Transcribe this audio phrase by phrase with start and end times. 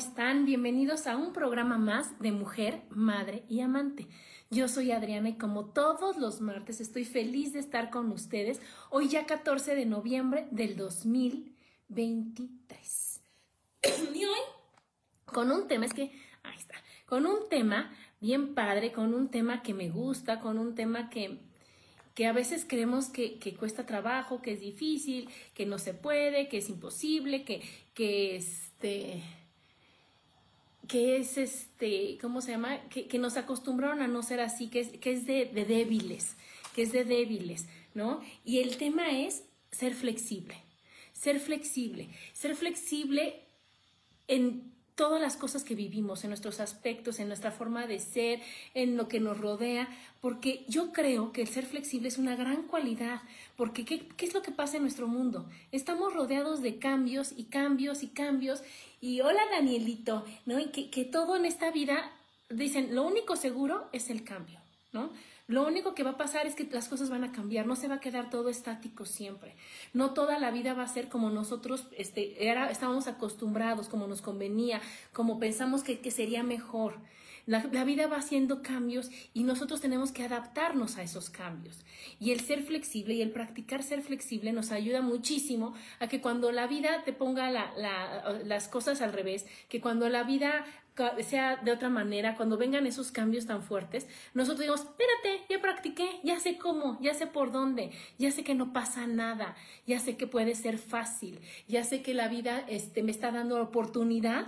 [0.00, 0.46] Están?
[0.46, 4.08] Bienvenidos a un programa más de Mujer, Madre y Amante.
[4.48, 9.08] Yo soy Adriana y como todos los martes estoy feliz de estar con ustedes hoy
[9.08, 13.20] ya 14 de noviembre del 2023.
[14.14, 14.40] y hoy
[15.26, 16.12] con un tema, es que,
[16.44, 20.74] ahí está, con un tema bien padre, con un tema que me gusta, con un
[20.74, 21.40] tema que,
[22.14, 26.48] que a veces creemos que, que, cuesta trabajo, que es difícil, que no se puede,
[26.48, 27.60] que es imposible, que,
[27.92, 29.22] que este
[30.90, 32.80] que es este, ¿cómo se llama?
[32.88, 36.36] Que, que nos acostumbraron a no ser así, que es, que es de, débiles,
[36.74, 38.20] que es de débiles, ¿no?
[38.44, 40.56] Y el tema es ser flexible,
[41.12, 43.40] ser flexible, ser flexible
[44.26, 48.40] en todas las cosas que vivimos, en nuestros aspectos, en nuestra forma de ser,
[48.74, 49.88] en lo que nos rodea,
[50.20, 53.22] porque yo creo que el ser flexible es una gran cualidad,
[53.56, 55.48] porque ¿qué, qué es lo que pasa en nuestro mundo?
[55.70, 58.62] Estamos rodeados de cambios y cambios y cambios,
[59.00, 60.58] y hola Danielito, ¿no?
[60.58, 62.12] Y que, que todo en esta vida,
[62.48, 64.60] dicen, lo único seguro es el cambio,
[64.92, 65.10] ¿no?
[65.50, 67.88] Lo único que va a pasar es que las cosas van a cambiar, no se
[67.88, 69.56] va a quedar todo estático siempre.
[69.92, 74.22] No toda la vida va a ser como nosotros este, era, estábamos acostumbrados, como nos
[74.22, 74.80] convenía,
[75.12, 76.98] como pensamos que, que sería mejor.
[77.46, 81.84] La, vida va haciendo cambios y nosotros tenemos que adaptarnos a esos cambios.
[82.18, 86.52] Y el ser flexible y el practicar ser flexible nos ayuda muchísimo a que cuando
[86.52, 90.64] la vida te ponga la, la, las cosas al revés, que cuando la vida
[91.22, 96.20] sea de otra manera, cuando vengan esos cambios tan fuertes, nosotros digamos, espérate, ya practiqué,
[96.22, 100.16] ya sé cómo, ya sé por dónde, ya sé que no pasa nada, ya sé
[100.16, 104.46] que puede ser fácil, ya sé que la vida este, me está dando oportunidad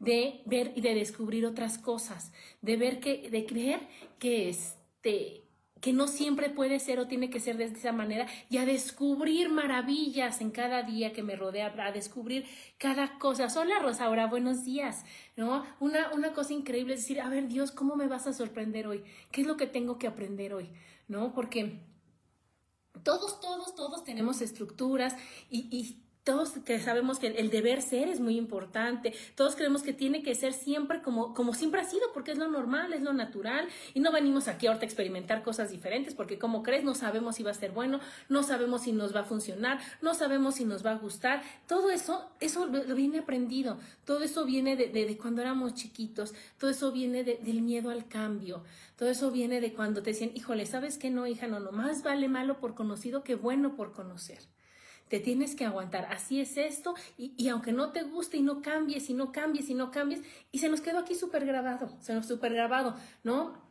[0.00, 3.80] de ver y de descubrir otras cosas, de ver que, de creer
[4.18, 5.44] que este,
[5.80, 9.50] que no siempre puede ser o tiene que ser de esa manera y a descubrir
[9.50, 12.46] maravillas en cada día que me rodea, a descubrir
[12.78, 13.48] cada cosa.
[13.56, 15.04] Hola Rosaura, buenos días,
[15.36, 15.64] ¿no?
[15.80, 19.04] Una, una cosa increíble es decir, a ver Dios, ¿cómo me vas a sorprender hoy?
[19.30, 20.70] ¿Qué es lo que tengo que aprender hoy?
[21.08, 21.34] ¿No?
[21.34, 21.80] Porque
[23.02, 25.14] todos, todos, todos tenemos estructuras
[25.50, 29.92] y, y todos que sabemos que el deber ser es muy importante, todos creemos que
[29.92, 33.12] tiene que ser siempre como, como siempre ha sido, porque es lo normal, es lo
[33.12, 37.36] natural, y no venimos aquí ahorita a experimentar cosas diferentes, porque como crees, no sabemos
[37.36, 40.64] si va a ser bueno, no sabemos si nos va a funcionar, no sabemos si
[40.64, 45.74] nos va a gustar, todo eso, eso viene aprendido, todo eso viene de, cuando éramos
[45.74, 48.62] chiquitos, todo eso viene de, del miedo al cambio,
[48.96, 51.46] todo eso viene de cuando te decían, híjole, ¿sabes qué no, hija?
[51.46, 54.40] No, no, más vale malo por conocido que bueno por conocer
[55.10, 56.06] te tienes que aguantar.
[56.10, 59.68] Así es esto, y, y, aunque no te guste y no cambies y no cambies
[59.68, 60.22] y no cambies,
[60.52, 63.68] y se nos quedó aquí súper grabado, se nos súper grabado, ¿no?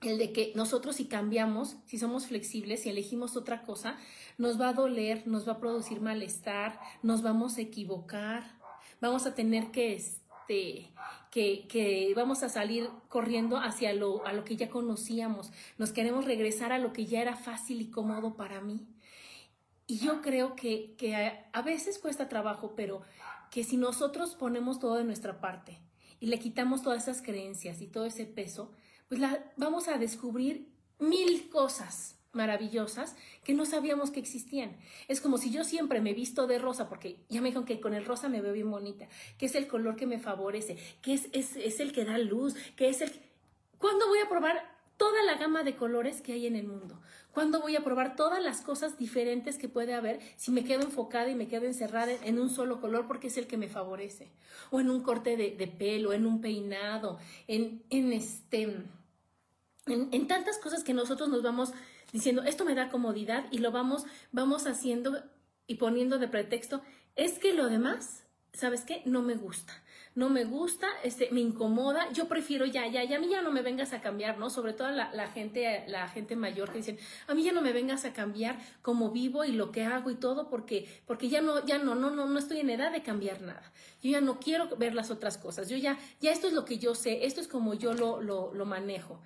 [0.00, 3.98] El de que nosotros si cambiamos, si somos flexibles, si elegimos otra cosa,
[4.38, 8.58] nos va a doler, nos va a producir malestar, nos vamos a equivocar,
[9.02, 10.88] vamos a tener que, este,
[11.30, 16.24] que, que vamos a salir corriendo hacia lo, a lo que ya conocíamos, nos queremos
[16.24, 18.86] regresar a lo que ya era fácil y cómodo para mí.
[19.90, 23.00] Y yo creo que, que a, veces cuesta trabajo, pero
[23.50, 25.78] que si nosotros ponemos todo de nuestra parte
[26.20, 28.70] y le quitamos todas esas creencias y todo ese peso,
[29.08, 30.68] pues la, vamos a descubrir
[30.98, 34.76] mil cosas maravillosas que no sabíamos que existían.
[35.08, 37.94] Es como si yo siempre me visto de rosa, porque ya me dijeron que con
[37.94, 39.08] el rosa me veo bien bonita,
[39.38, 42.54] que es el color que me favorece, que es, es, es el que da luz,
[42.76, 43.10] que es el...
[43.78, 47.00] ¿Cuándo voy a probar toda la gama de colores que hay en el mundo?
[47.38, 51.30] ¿Cuándo voy a probar todas las cosas diferentes que puede haber si me quedo enfocada
[51.30, 54.26] y me quedo encerrada en un solo color porque es el que me favorece?
[54.72, 58.62] O en un corte de, pelo, en un peinado, en, en este,
[59.86, 61.70] en, en, tantas cosas que nosotros nos vamos
[62.12, 65.22] diciendo, esto me da comodidad y lo vamos, vamos haciendo
[65.68, 66.82] y poniendo de pretexto,
[67.14, 69.00] es que lo demás, ¿sabes qué?
[69.04, 69.74] No me gusta
[70.14, 73.52] no me gusta, este, me incomoda, yo prefiero ya, ya, ya, a mí ya no
[73.52, 74.50] me vengas a cambiar, ¿no?
[74.50, 78.04] Sobre todo la, gente, la gente mayor que dicen, a mí ya no me vengas
[78.04, 81.78] a cambiar cómo vivo y lo que hago y todo, porque, porque ya no, ya
[81.78, 83.72] no, no, no, no estoy en edad de cambiar nada.
[84.02, 85.68] Yo ya no quiero ver las otras cosas.
[85.68, 88.52] Yo ya, ya esto es lo que yo sé, esto es como yo lo, lo,
[88.54, 89.20] lo manejo.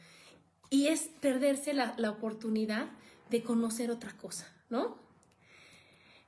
[0.70, 2.88] Y es perderse la, la oportunidad
[3.30, 5.01] de conocer otra cosa, ¿no?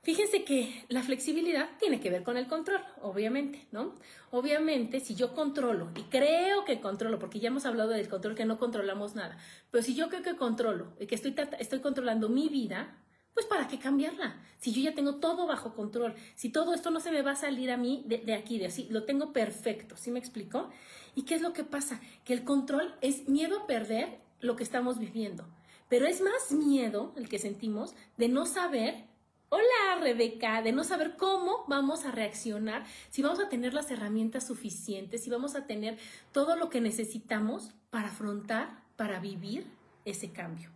[0.05, 3.95] Fíjense que la flexibilidad tiene que ver con el control, obviamente, ¿no?
[4.29, 8.45] Obviamente, si yo controlo, y creo que controlo, porque ya hemos hablado del control, que
[8.45, 9.35] no controlamos nada,
[9.71, 12.95] pero si yo creo que controlo y que estoy, estoy controlando mi vida,
[13.33, 14.39] pues ¿para qué cambiarla?
[14.59, 17.35] Si yo ya tengo todo bajo control, si todo esto no se me va a
[17.35, 20.69] salir a mí de, de aquí, de así, lo tengo perfecto, ¿sí me explico?
[21.15, 21.99] ¿Y qué es lo que pasa?
[22.23, 25.47] Que el control es miedo a perder lo que estamos viviendo,
[25.89, 29.14] pero es más miedo el que sentimos de no saber
[29.57, 34.45] Hola Rebeca, de no saber cómo vamos a reaccionar, si vamos a tener las herramientas
[34.45, 35.97] suficientes, si vamos a tener
[36.33, 39.65] todo lo que necesitamos para afrontar, para vivir
[40.03, 40.71] ese cambio.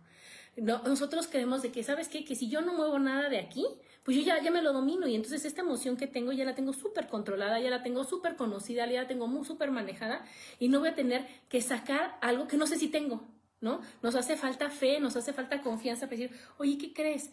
[0.56, 2.24] nosotros creemos de que, ¿sabes qué?
[2.24, 3.66] Que si yo no muevo nada de aquí,
[4.02, 6.54] pues yo ya, ya me lo domino y entonces esta emoción que tengo ya la
[6.54, 10.24] tengo súper controlada, ya la tengo súper conocida, ya la tengo muy súper manejada
[10.58, 13.28] y no voy a tener que sacar algo que no sé si tengo,
[13.60, 13.82] ¿no?
[14.02, 17.30] Nos hace falta fe, nos hace falta confianza para decir, oye, ¿qué crees?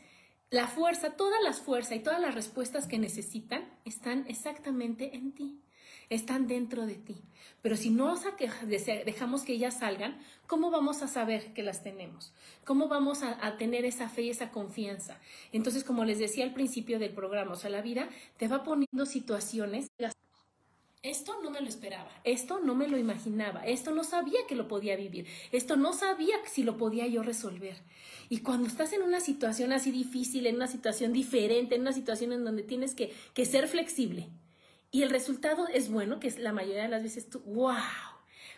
[0.50, 5.60] La fuerza, todas las fuerzas y todas las respuestas que necesitan están exactamente en ti,
[6.10, 7.22] están dentro de ti.
[7.62, 8.16] Pero si no
[9.06, 12.34] dejamos que ellas salgan, ¿cómo vamos a saber que las tenemos?
[12.64, 15.20] ¿Cómo vamos a, a, tener esa fe y esa confianza?
[15.52, 18.08] Entonces, como les decía al principio del programa, o sea, la vida
[18.38, 19.90] te va poniendo situaciones.
[21.08, 24.68] Esto no me lo esperaba, esto no me lo imaginaba, esto no sabía que lo
[24.68, 27.78] podía vivir, esto no sabía si lo podía yo resolver.
[28.28, 32.34] Y cuando estás en una situación así difícil, en una situación diferente, en una situación
[32.34, 34.28] en donde tienes que, que ser flexible,
[34.92, 37.74] y el resultado es bueno, que es la mayoría de las veces tú, wow,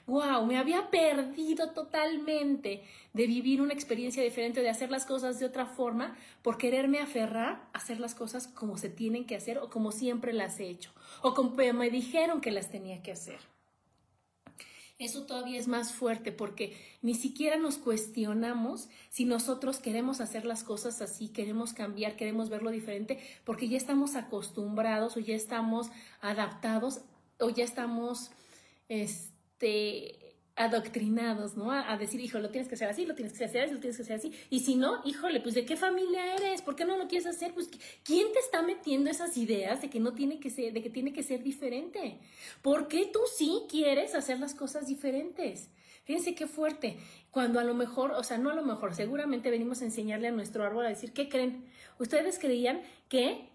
[0.09, 2.83] wow, me había perdido totalmente
[3.13, 7.69] de vivir una experiencia diferente, de hacer las cosas de otra forma, por quererme aferrar
[7.73, 10.91] a hacer las cosas como se tienen que hacer o como siempre las he hecho,
[11.21, 13.39] o como me dijeron que las tenía que hacer.
[14.99, 20.65] Eso todavía es más fuerte porque ni siquiera nos cuestionamos si nosotros queremos hacer las
[20.65, 25.89] cosas así, queremos cambiar, queremos verlo diferente, porque ya estamos acostumbrados o ya estamos
[26.19, 26.99] adaptados
[27.39, 28.31] o ya estamos,
[28.89, 29.38] este,
[30.59, 31.71] adoctrinados, ¿no?
[31.71, 33.95] A, decir, hijo, lo tienes que hacer así, lo tienes que hacer así, lo tienes
[33.95, 34.33] que hacer así.
[34.49, 36.61] Y si no, híjole, pues ¿de qué familia eres?
[36.61, 37.53] ¿Por qué no lo quieres hacer?
[37.53, 37.69] Pues
[38.03, 41.13] ¿quién te está metiendo esas ideas de que no tiene que ser, de que tiene
[41.13, 42.19] que ser diferente?
[42.61, 45.69] ¿Por qué tú sí quieres hacer las cosas diferentes?
[46.03, 46.97] Fíjense qué fuerte.
[47.31, 50.31] Cuando a lo mejor, o sea, no a lo mejor, seguramente venimos a enseñarle a
[50.31, 51.63] nuestro árbol a decir, ¿qué creen?
[51.99, 53.47] Ustedes creían que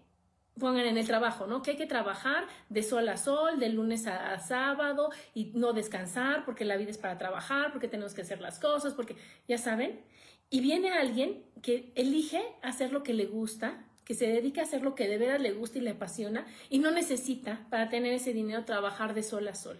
[0.59, 1.61] pongan en el trabajo, ¿no?
[1.61, 6.45] Que hay que trabajar de sol a sol, de lunes a, sábado y no descansar
[6.45, 9.15] porque la vida es para trabajar, porque tenemos que hacer las cosas, porque
[9.47, 10.01] ya saben.
[10.49, 14.83] Y viene alguien que elige hacer lo que le gusta, que se dedica a hacer
[14.83, 18.33] lo que de veras le gusta y le apasiona y no necesita para tener ese
[18.33, 19.79] dinero trabajar de sol a sol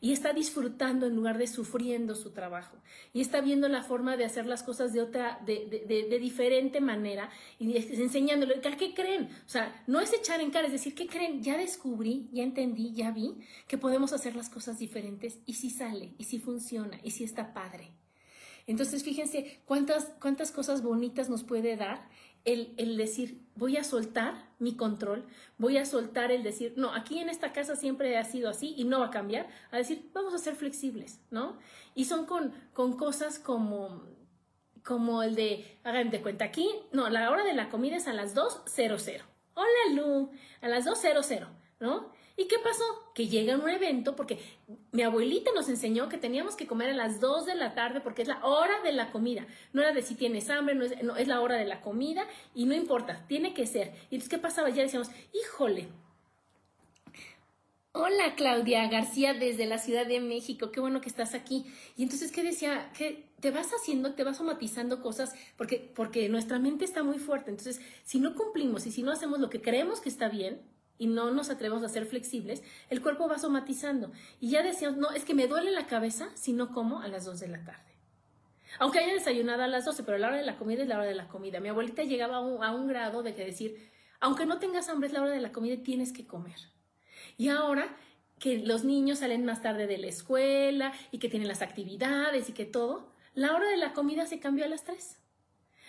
[0.00, 2.76] y está disfrutando en lugar de sufriendo su trabajo
[3.12, 6.80] y está viendo la forma de hacer las cosas de otra, de, de, de, diferente
[6.80, 9.28] manera y enseñándole, ¿qué creen?
[9.46, 11.42] O sea, no es echar en cara, es decir, ¿qué creen?
[11.42, 13.34] Ya descubrí, ya entendí, ya vi
[13.68, 17.52] que podemos hacer las cosas diferentes y si sale, y si funciona, y si está
[17.52, 17.90] padre.
[18.66, 22.08] Entonces, fíjense cuántas, cuántas cosas bonitas nos puede dar
[22.44, 25.24] el, decir, voy a soltar mi control,
[25.58, 28.84] voy a soltar el decir, no, aquí en esta casa siempre ha sido así y
[28.84, 31.58] no va a cambiar, a decir, vamos a ser flexibles, ¿no?
[31.94, 34.02] Y son con, con cosas como,
[34.84, 38.12] como el de, hagan de cuenta aquí, no, la hora de la comida es a
[38.12, 39.22] las 2.00.
[39.54, 41.48] Hola Lu, a las 2.00,
[41.80, 42.12] ¿no?
[42.36, 42.84] ¿Y qué pasó?
[43.14, 44.38] Que llega un evento porque
[44.92, 48.22] mi abuelita nos enseñó que teníamos que comer a las 2 de la tarde porque
[48.22, 49.46] es la hora de la comida.
[49.72, 52.26] No era de si tienes hambre, no es, no, es la hora de la comida
[52.54, 53.88] y no importa, tiene que ser.
[54.10, 54.68] Y entonces, ¿qué pasaba?
[54.68, 55.88] Ya decíamos, híjole,
[57.98, 61.64] Hola Claudia García desde la Ciudad de México, qué bueno que estás aquí.
[61.96, 62.92] Y entonces, ¿qué decía?
[62.92, 67.48] Que te vas haciendo, te vas somatizando cosas porque, porque nuestra mente está muy fuerte.
[67.48, 70.60] Entonces, si no cumplimos y si no hacemos lo que creemos que está bien,
[70.98, 74.12] y no nos atrevemos a ser flexibles, el cuerpo va somatizando.
[74.40, 77.24] Y ya decíamos, no, es que me duele la cabeza si no como a las
[77.24, 77.82] 2 de la tarde.
[78.78, 81.06] Aunque haya desayunado a las 12, pero la hora de la comida es la hora
[81.06, 81.60] de la comida.
[81.60, 85.08] Mi abuelita llegaba a un, a un grado de que decir, aunque no tengas hambre,
[85.08, 86.56] es la hora de la comida y tienes que comer.
[87.38, 87.96] Y ahora
[88.38, 92.52] que los niños salen más tarde de la escuela y que tienen las actividades y
[92.52, 95.18] que todo, la hora de la comida se cambió a las 3.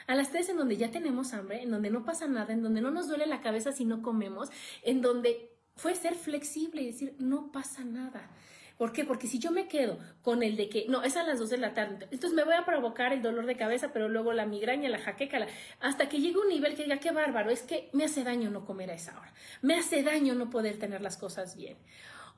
[0.07, 2.79] A las 3 en donde ya tenemos hambre, en donde no pasa nada, en donde
[2.79, 4.49] no nos duele la cabeza si no comemos,
[4.83, 8.31] en donde fue ser flexible y decir, no pasa nada.
[8.77, 9.03] ¿Por qué?
[9.03, 11.57] Porque si yo me quedo con el de que, no, es a las 2 de
[11.57, 14.87] la tarde, entonces me voy a provocar el dolor de cabeza, pero luego la migraña,
[14.87, 15.45] la jaqueca,
[15.81, 18.65] hasta que llegue un nivel que diga, qué bárbaro, es que me hace daño no
[18.65, 21.75] comer a esa hora, me hace daño no poder tener las cosas bien.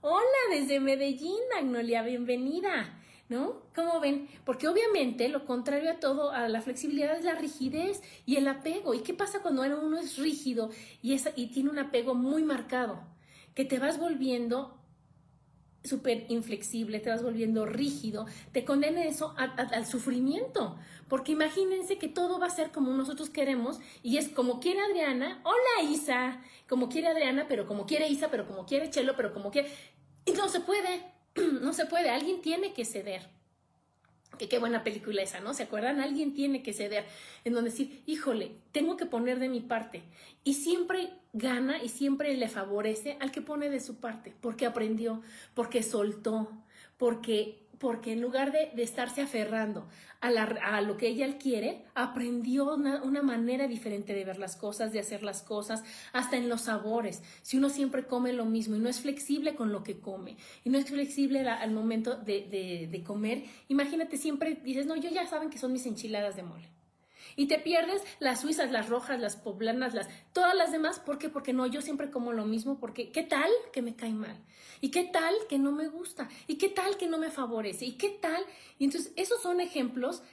[0.02, 2.98] Hola, desde Medellín, Magnolia, bienvenida.
[3.30, 3.62] ¿No?
[3.76, 4.28] ¿Cómo ven?
[4.44, 8.96] Porque obviamente lo contrario a todo, a la flexibilidad es la rigidez y el apego.
[8.96, 10.72] ¿Y qué pasa cuando uno es rígido
[11.04, 13.04] y, y tiene un apego muy marcado?
[13.54, 14.80] Que te vas volviendo
[15.84, 20.78] súper inflexible, te vas volviendo rígido, te condena eso al sufrimiento.
[21.08, 25.42] Porque imagínense que todo va a ser como nosotros queremos y es como quiere Adriana,
[25.44, 29.52] hola Isa, como quiere Adriana, pero como quiere Isa, pero como quiere Chelo, pero como
[29.52, 29.72] quiere...
[30.36, 31.04] No se puede,
[31.62, 33.30] no se puede, alguien tiene que ceder
[34.40, 35.54] que qué buena película esa, ¿no?
[35.54, 36.00] ¿Se acuerdan?
[36.00, 37.06] Alguien tiene que ceder,
[37.44, 40.02] en donde decir, híjole, tengo que poner de mi parte.
[40.44, 45.22] Y siempre gana y siempre le favorece al que pone de su parte, porque aprendió,
[45.54, 46.50] porque soltó,
[46.98, 49.88] porque porque en lugar de, estarse aferrando
[50.22, 55.24] a, lo que ella quiere, aprendió una, manera diferente de ver las cosas, de hacer
[55.24, 57.24] las cosas, hasta en los sabores.
[57.42, 60.70] Si uno siempre come lo mismo y no es flexible con lo que come, y
[60.70, 65.50] no es flexible al momento de, de comer, imagínate siempre dices, no, yo ya saben
[65.50, 66.79] que son mis enchiladas de mole.
[67.36, 71.00] Y te pierdes las suizas, las rojas, las poblanas, las, todas las demás.
[71.00, 71.30] ¿Por qué?
[71.30, 74.38] Porque no, yo siempre como lo mismo, porque ¿qué tal que me cae mal?
[74.82, 76.30] ¿Y qué tal que no me gusta?
[76.48, 77.86] ¿Y qué tal que no me favorece?
[77.86, 78.44] ¿Y qué tal?
[78.78, 80.24] Y entonces, esos son ejemplos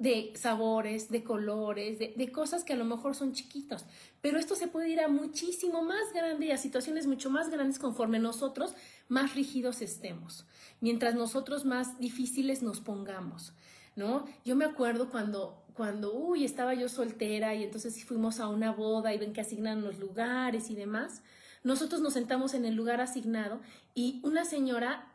[0.00, 3.84] de sabores, de colores, de, de, cosas que a lo mejor son chiquitos.
[4.22, 7.78] Pero esto se puede ir a muchísimo más grande y a situaciones mucho más grandes
[7.78, 8.74] conforme nosotros
[9.08, 10.46] más rígidos estemos,
[10.80, 13.52] mientras nosotros más difíciles nos pongamos.
[13.94, 14.24] ¿No?
[14.44, 19.14] Yo me acuerdo cuando, cuando, uy, estaba yo soltera y entonces fuimos a una boda
[19.14, 21.22] y ven que asignan los lugares y demás.
[21.64, 23.62] Nosotros nos sentamos en el lugar asignado
[23.94, 25.10] y una señora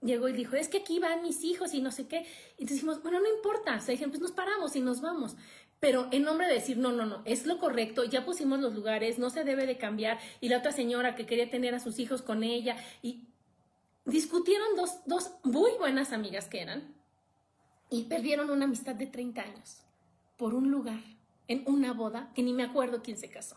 [0.00, 2.24] llegó y dijo, es que aquí van mis hijos y no sé qué.
[2.56, 3.76] Y decimos, bueno, no importa.
[3.76, 5.36] O sea, pues nos paramos y nos vamos.
[5.78, 9.18] Pero en nombre de decir, no, no, no, es lo correcto, ya pusimos los lugares,
[9.18, 10.18] no se debe de cambiar.
[10.40, 12.78] Y la otra señora que quería tener a sus hijos con ella.
[13.02, 13.26] Y
[14.06, 16.94] discutieron dos, dos muy buenas amigas que eran
[17.90, 19.81] y perdieron una amistad de 30 años
[20.36, 21.00] por un lugar,
[21.48, 23.56] en una boda, que ni me acuerdo quién se casó.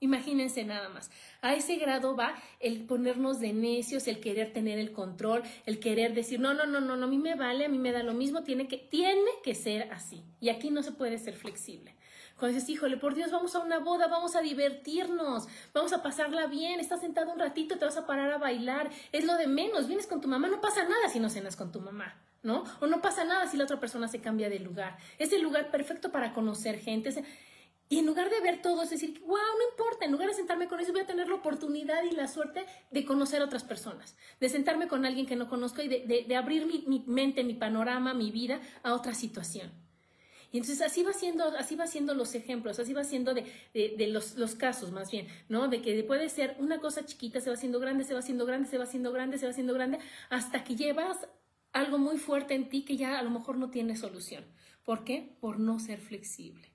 [0.00, 1.10] Imagínense nada más.
[1.40, 6.12] A ese grado va el ponernos de necios, el querer tener el control, el querer
[6.12, 8.12] decir, no, no, no, no, no, a mí me vale, a mí me da lo
[8.12, 10.22] mismo, tiene que, tiene que ser así.
[10.40, 11.94] Y aquí no se puede ser flexible.
[12.38, 16.48] Cuando dices, híjole, por Dios, vamos a una boda, vamos a divertirnos, vamos a pasarla
[16.48, 19.86] bien, estás sentado un ratito, te vas a parar a bailar, es lo de menos,
[19.86, 22.14] vienes con tu mamá, no pasa nada si no cenas con tu mamá.
[22.44, 22.62] ¿No?
[22.80, 24.98] O no pasa nada si la otra persona se cambia de lugar.
[25.18, 27.24] Es el lugar perfecto para conocer gente.
[27.88, 30.68] Y en lugar de ver todo, es decir, wow, no importa, en lugar de sentarme
[30.68, 34.16] con eso, voy a tener la oportunidad y la suerte de conocer a otras personas,
[34.40, 38.30] de sentarme con alguien que no conozco y de, abrir mi, mente, mi panorama, mi
[38.30, 39.70] vida a otra situación.
[40.50, 43.44] Y entonces así va siendo, así va siendo los ejemplos, así va siendo de,
[44.08, 45.68] los, los, casos más bien, ¿no?
[45.68, 48.68] De que puede ser una cosa chiquita, se va haciendo grande, se va haciendo grande,
[48.68, 49.98] se va haciendo grande, se va haciendo grande,
[50.30, 51.26] hasta que llevas
[51.74, 54.44] algo muy fuerte en ti que ya a lo mejor no tiene solución.
[54.84, 55.36] ¿Por qué?
[55.40, 56.74] Por no ser flexible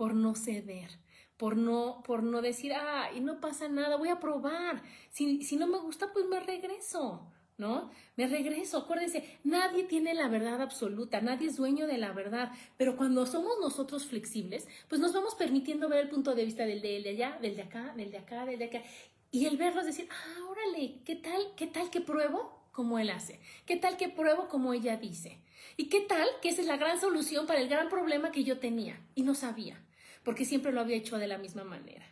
[0.00, 0.88] por no ceder,
[1.36, 4.82] por no, por no decir, ah, y no pasa nada, voy a probar.
[5.10, 7.30] Si, si no me gusta, pues me regreso.
[7.58, 7.90] ¿no?
[8.16, 12.96] Me regreso, acuérdense, nadie tiene la verdad absoluta, nadie es dueño de la verdad, pero
[12.96, 17.06] cuando somos nosotros flexibles, pues nos vamos permitiendo ver el punto de vista del de,
[17.06, 18.82] allá, del de acá, del de acá, del de acá,
[19.30, 23.10] y el verlo es decir, ah, órale, ¿qué tal, qué tal que pruebo como él
[23.10, 23.40] hace?
[23.66, 25.42] ¿Qué tal que pruebo como ella dice?
[25.76, 28.58] ¿Y qué tal que esa es la gran solución para el gran problema que yo
[28.58, 29.84] tenía y no sabía?
[30.24, 32.06] porque siempre lo había hecho de la misma manera.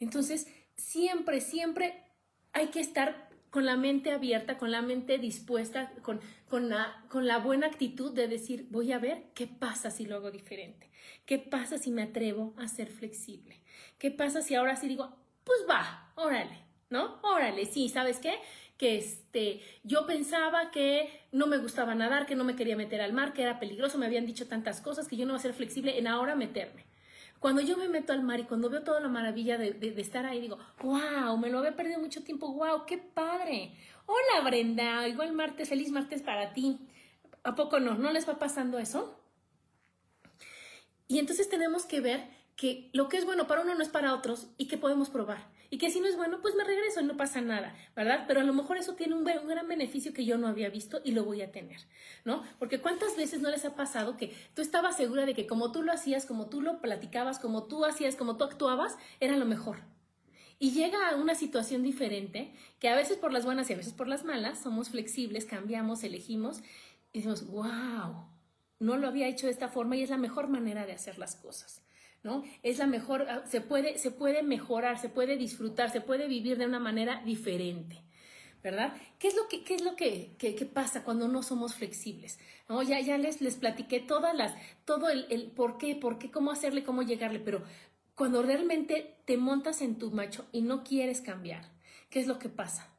[0.00, 0.46] Entonces,
[0.76, 2.04] siempre, siempre
[2.52, 7.26] hay que estar con la mente abierta, con la mente dispuesta, con, con, la, con
[7.26, 10.90] la buena actitud de decir, voy a ver qué pasa si lo hago diferente,
[11.24, 13.60] qué pasa si me atrevo a ser flexible,
[13.98, 16.58] qué pasa si ahora sí digo, pues va, órale,
[16.90, 17.18] ¿no?
[17.22, 18.34] Órale, sí, ¿sabes qué?
[18.78, 23.12] Que este, yo pensaba que no me gustaba nadar, que no me quería meter al
[23.12, 25.52] mar, que era peligroso, me habían dicho tantas cosas que yo no iba a ser
[25.52, 26.86] flexible en ahora meterme.
[27.40, 30.40] Cuando yo me meto al mar y cuando veo toda la maravilla de, estar ahí,
[30.40, 33.74] digo, wow, me lo había perdido mucho tiempo, wow, qué padre.
[34.06, 36.78] Hola Brenda, igual martes, feliz martes para ti.
[37.42, 37.94] ¿A poco no?
[37.94, 39.20] ¿No les va pasando eso?
[41.08, 44.14] Y entonces tenemos que ver que lo que es bueno para uno no es para
[44.14, 45.57] otros y que podemos probar.
[45.70, 48.24] Y que si no es bueno, pues me regreso y no pasa nada, ¿verdad?
[48.26, 51.12] Pero a lo mejor eso tiene un, gran beneficio que yo no había visto y
[51.12, 51.80] lo voy a tener,
[52.24, 52.42] ¿no?
[52.58, 55.82] Porque cuántas veces no les ha pasado que tú estabas segura de que como tú
[55.82, 59.80] lo hacías, como tú lo platicabas, como tú hacías, como tú actuabas, era lo mejor.
[60.58, 63.92] Y llega a una situación diferente, que a veces por las buenas y a veces
[63.92, 66.60] por las malas, somos flexibles, cambiamos, elegimos
[67.12, 68.26] y decimos, wow,
[68.80, 71.36] no lo había hecho de esta forma y es la mejor manera de hacer las
[71.36, 71.82] cosas.
[72.22, 72.42] ¿No?
[72.62, 76.58] Es la mejor, ah, se puede, se puede mejorar, se puede disfrutar, se puede vivir
[76.58, 78.02] de una manera diferente.
[78.62, 78.92] ¿verdad?
[79.18, 82.38] ¿Qué es lo que, qué es lo que, pasa cuando no somos flexibles?
[82.68, 82.82] ¿No?
[82.82, 86.50] Ya, ya les, les platiqué todas las, todo el, el, por qué, por qué, cómo
[86.50, 87.62] hacerle, cómo llegarle, pero
[88.14, 91.70] cuando realmente te montas en tu macho y no quieres cambiar,
[92.10, 92.92] ¿qué es lo que pasa?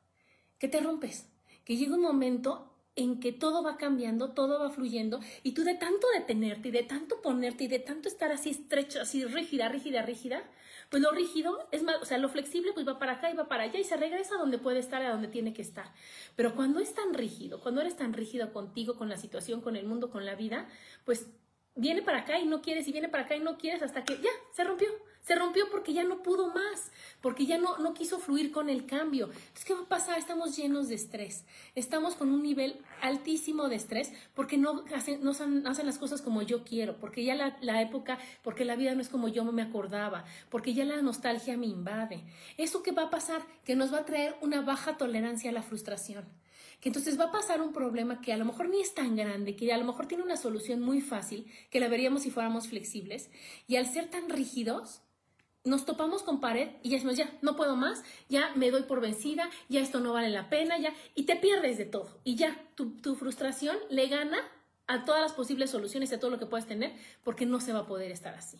[0.58, 1.28] Que te rompes,
[1.66, 2.69] que llega un momento
[3.00, 6.84] en que todo va cambiando, todo va fluyendo y tú de tanto detenerte y de
[6.84, 10.44] tanto ponerte y de tanto estar así estrecho, así rígida, rígida, rígida,
[10.90, 13.48] pues lo rígido es más, o sea, lo flexible pues va para acá y va
[13.48, 15.94] para allá y se regresa a donde puede estar, a donde tiene que estar.
[16.36, 19.86] Pero cuando es tan rígido, cuando eres tan rígido contigo, con la situación, con el
[19.86, 20.68] mundo, con la vida,
[21.06, 21.28] pues
[21.76, 24.18] viene para acá y no quieres y viene para acá y no quieres hasta que
[24.18, 24.90] ya se rompió.
[25.22, 28.86] Se rompió porque ya no pudo más, porque ya no, no quiso fluir con el
[28.86, 29.26] cambio.
[29.28, 30.18] Entonces, ¿qué va a pasar?
[30.18, 31.46] Estamos llenos de estrés.
[31.76, 36.42] Estamos con un nivel altísimo de estrés porque no hacen, no hacen las cosas como
[36.42, 39.62] yo quiero, porque ya la, la, época, porque la vida no es como yo me
[39.62, 42.24] acordaba, porque ya la nostalgia me invade.
[42.58, 43.42] ¿Eso qué va a pasar?
[43.64, 46.26] Que nos va a traer una baja tolerancia a la frustración
[46.80, 49.56] que entonces va a pasar un problema que a lo mejor ni es tan grande,
[49.56, 53.30] que a lo mejor tiene una solución muy fácil, que la veríamos si fuéramos flexibles,
[53.68, 55.02] y al ser tan rígidos,
[55.64, 59.02] nos topamos con pared y ya decimos, ya, no puedo más, ya me doy por
[59.02, 62.20] vencida, ya esto no vale la pena, ya, y te pierdes de todo.
[62.24, 64.38] Y ya, tu, tu frustración le gana
[64.88, 67.80] a todas las posibles soluciones, a todo lo que puedes tener, porque no se va
[67.80, 68.60] a poder estar así.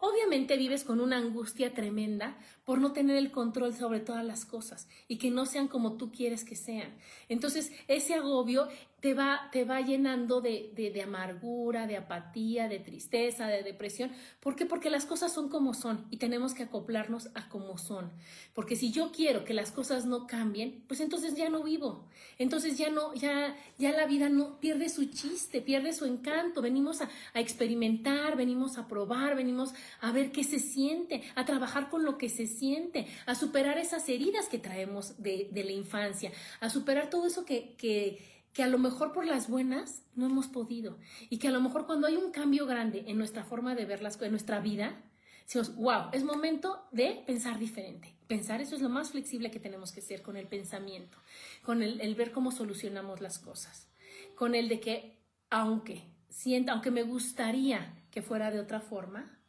[0.00, 4.88] Obviamente vives con una angustia tremenda por no tener el control sobre todas las cosas
[5.08, 6.94] y que no sean como tú quieres que sean.
[7.28, 8.68] Entonces, ese agobio
[9.00, 14.10] te va, te va llenando de, de, amargura, de apatía, de tristeza, de depresión.
[14.40, 14.66] ¿Por qué?
[14.66, 18.10] Porque las cosas son como son y tenemos que acoplarnos a como son.
[18.54, 22.08] Porque si yo quiero que las cosas no cambien, pues entonces ya no vivo.
[22.38, 26.60] Entonces ya no, ya, ya la vida no pierde su chiste, pierde su encanto.
[26.60, 31.88] Venimos a, a experimentar, venimos a probar, venimos a ver qué se siente, a trabajar
[31.88, 36.32] con lo que se siente, a superar esas heridas que traemos de, de la infancia,
[36.60, 40.48] a superar todo eso que, que que a lo mejor por las buenas no hemos
[40.48, 43.84] podido y que a lo mejor cuando hay un cambio grande en nuestra forma de
[43.84, 45.00] ver las cosas, en nuestra vida,
[45.44, 48.14] decimos, wow, es momento de pensar diferente.
[48.26, 51.18] Pensar, eso es lo más flexible que tenemos que ser con el pensamiento,
[51.62, 53.88] con el, ver cómo solucionamos las cosas,
[54.36, 59.40] con el de que aunque sienta, aunque me gustaría que fuera de otra forma,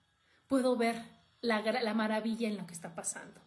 [0.48, 1.04] puedo ver
[1.42, 3.40] la, la maravilla en lo que está pasando.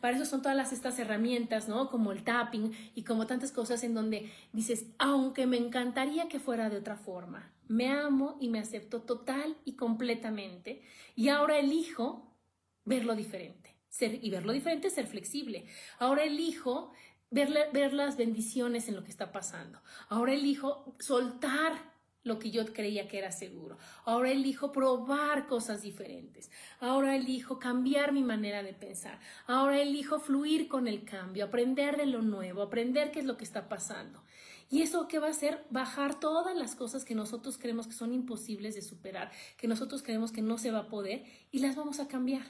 [0.00, 1.90] Para eso son todas estas herramientas, ¿no?
[1.90, 6.70] Como el tapping y como tantas cosas en donde dices, aunque me encantaría que fuera
[6.70, 10.82] de otra forma, me amo y me acepto total y completamente
[11.16, 12.36] y ahora elijo
[12.84, 13.74] verlo diferente.
[13.88, 15.66] Ser, y verlo diferente es ser flexible.
[15.98, 16.92] Ahora elijo
[17.30, 19.80] ver, ver las bendiciones en lo que está pasando.
[20.08, 21.93] Ahora elijo soltar
[22.24, 23.78] lo que yo creía que era seguro.
[24.04, 26.50] Ahora elijo probar cosas diferentes.
[26.80, 29.20] Ahora elijo cambiar mi manera de pensar.
[29.46, 33.44] Ahora elijo fluir con el cambio, aprender de lo nuevo, aprender qué es lo que
[33.44, 34.24] está pasando.
[34.70, 35.64] Y eso qué va a hacer?
[35.70, 40.32] Bajar todas las cosas que nosotros creemos que son imposibles de superar, que nosotros creemos
[40.32, 42.46] que no se va a poder y las vamos a cambiar.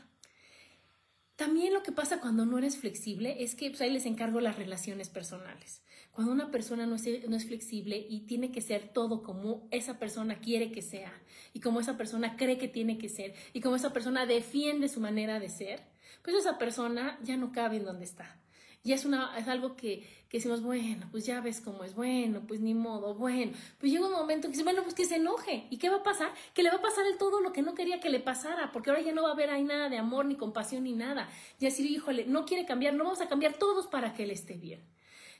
[1.37, 4.57] También lo que pasa cuando no eres flexible es que pues, ahí les encargo las
[4.57, 5.83] relaciones personales.
[6.15, 9.99] Cuando una persona no es, no es flexible y tiene que ser todo como esa
[9.99, 11.13] persona quiere que sea
[11.53, 15.01] y como esa persona cree que tiene que ser y como esa persona defiende su
[15.01, 15.83] manera de ser,
[16.23, 18.39] pues esa persona ya no cabe en donde está.
[18.85, 22.43] Y es, una, es algo que, que decimos, bueno, pues ya ves cómo es, bueno,
[22.47, 23.53] pues ni modo, bueno.
[23.81, 25.67] Pues llega un momento que dice, bueno, pues que se enoje.
[25.71, 26.33] ¿Y qué va a pasar?
[26.53, 28.91] Que le va a pasar el todo lo que no quería que le pasara, porque
[28.91, 31.31] ahora ya no va a haber ahí nada de amor, ni compasión, ni nada.
[31.59, 34.59] Y así, híjole, no quiere cambiar, no vamos a cambiar todos para que él esté
[34.59, 34.83] bien.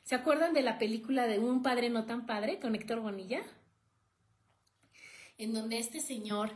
[0.05, 3.43] ¿Se acuerdan de la película de Un padre no tan padre con Héctor Bonilla?
[5.39, 6.51] En donde este señor,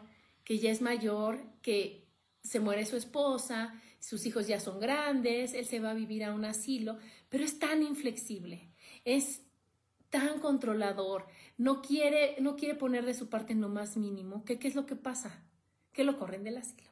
[0.44, 2.06] que ya es mayor, que
[2.42, 6.34] se muere su esposa, sus hijos ya son grandes, él se va a vivir a
[6.34, 6.98] un asilo,
[7.30, 8.68] pero es tan inflexible,
[9.06, 9.40] es
[10.10, 14.68] tan controlador, no quiere, no quiere poner de su parte lo más mínimo, que qué
[14.68, 15.42] es lo que pasa,
[15.92, 16.87] que lo corren del asilo.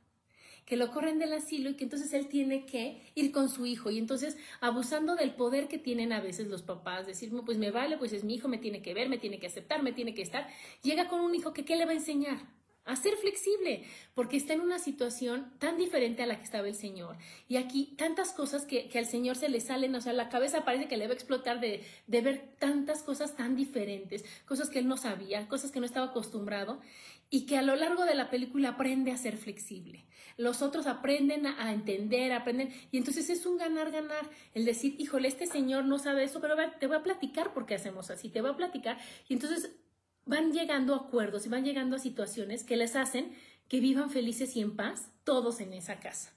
[0.66, 3.90] Que lo corren del asilo y que entonces él tiene que ir con su hijo.
[3.90, 7.96] Y entonces, abusando del poder que tienen a veces los papás, decir, pues me vale,
[7.96, 10.22] pues es mi hijo, me tiene que ver, me tiene que aceptar, me tiene que
[10.22, 10.48] estar,
[10.82, 12.56] llega con un hijo que ¿qué le va a enseñar?
[12.86, 16.74] a ser flexible, porque está en una situación tan diferente a la que estaba el
[16.76, 17.16] Señor.
[17.48, 20.86] Y aquí tantas cosas que, al Señor se le salen, o sea, la cabeza parece
[20.86, 24.86] que le va a explotar de, de, ver tantas cosas tan diferentes, cosas que él
[24.86, 26.80] no sabía, cosas que no estaba acostumbrado,
[27.30, 30.04] y que a lo largo de la película aprende a ser flexible.
[30.36, 35.46] Los otros aprenden a, entender, aprenden, y entonces es un ganar-ganar, el decir, híjole, este
[35.46, 38.50] Señor no sabe eso, pero te voy a platicar por qué hacemos así, te voy
[38.50, 39.76] a platicar, y entonces
[40.24, 43.32] van llegando acuerdos y van llegando a situaciones que les hacen
[43.68, 46.32] que vivan felices y en paz todos en esa casa.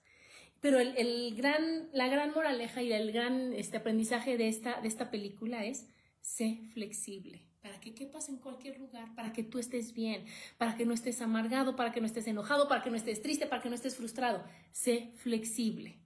[0.62, 5.10] Pero el, gran, la gran moraleja y el gran este, aprendizaje de esta, de esta
[5.10, 5.88] película es
[6.22, 10.26] sé flexible para que quepas en cualquier lugar, para que tú estés bien,
[10.58, 13.48] para que no estés amargado, para que no estés enojado, para que no estés triste,
[13.48, 14.44] para que no estés frustrado.
[14.72, 16.00] Sé flexible.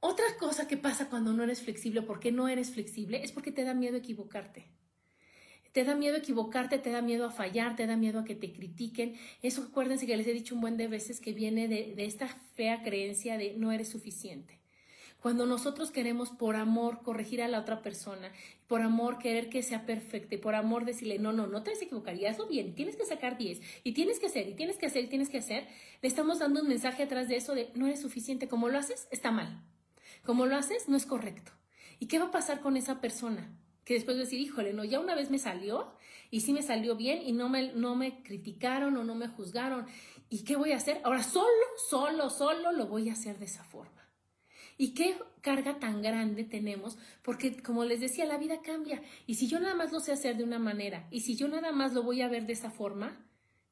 [0.00, 3.64] Otra cosa que pasa cuando no eres flexible, porque no eres flexible, es porque te
[3.64, 4.66] da miedo equivocarte.
[5.72, 8.52] Te da miedo equivocarte, te da miedo a fallar, te da miedo a que te
[8.52, 9.14] critiquen.
[9.42, 12.82] Eso acuérdense que les he dicho un buen de veces que viene de, esta fea
[12.82, 14.58] creencia de no eres suficiente.
[15.20, 18.32] Cuando nosotros queremos por amor corregir a la otra persona,
[18.66, 21.80] por amor querer que sea perfecta y por amor decirle, no, no, no te vas
[21.80, 24.78] a equivocar, y hazlo bien, tienes que sacar 10, y tienes que hacer, y tienes
[24.78, 25.66] que hacer, y tienes que hacer,
[26.02, 28.48] le estamos dando un mensaje atrás de eso de no eres suficiente.
[28.48, 29.62] Como lo haces, está mal.
[30.24, 31.52] Como lo haces, no es correcto.
[31.98, 33.56] ¿Y qué va a pasar con esa persona?
[33.86, 35.92] que después de decir, híjole, no, ya una vez me salió
[36.28, 39.86] y sí me salió bien y no me, no me criticaron o no me juzgaron.
[40.28, 41.00] ¿Y qué voy a hacer?
[41.04, 41.46] Ahora solo,
[41.88, 44.05] solo, solo lo voy a hacer de esa forma.
[44.76, 46.98] ¿Y qué carga tan grande tenemos?
[47.22, 49.02] Porque, como les decía, la vida cambia.
[49.26, 51.72] Y si yo nada más lo sé hacer de una manera, y si yo nada
[51.72, 53.24] más lo voy a ver de esa forma,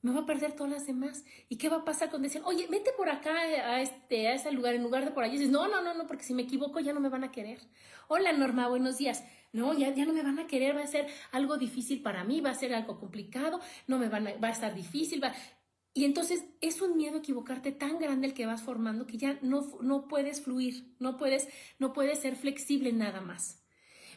[0.02, 1.24] me va a perder todas las demás.
[1.48, 4.50] ¿Y qué va a pasar cuando dicen, oye, vete por acá a, este, a ese
[4.52, 5.34] lugar, en lugar de por allá?
[5.34, 7.32] Y dices, no, no, no, no, porque si me equivoco ya no me van a
[7.32, 7.60] querer.
[8.08, 11.06] Hola, Norma, buenos días no, ya, ya no me van a querer, va a ser
[11.30, 14.50] algo difícil para mí, va a ser algo complicado, no me van a, va a
[14.50, 15.32] estar difícil, va...
[15.96, 19.38] Y entonces es un miedo a equivocarte tan grande el que vas formando que ya
[19.42, 23.62] no, no puedes fluir, no puedes, no puedes ser flexible nada más.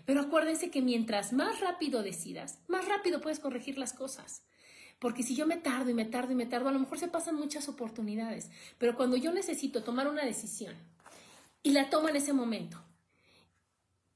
[0.04, 4.44] Pero acuérdense que mientras más rápido decidas, más rápido puedes corregir las cosas.
[4.98, 7.08] Porque si yo me tardo y me tardo y me tardo, a lo mejor se
[7.08, 8.50] pasan muchas oportunidades.
[8.80, 10.74] Pero cuando yo necesito tomar una decisión
[11.62, 12.87] y la tomo en ese momento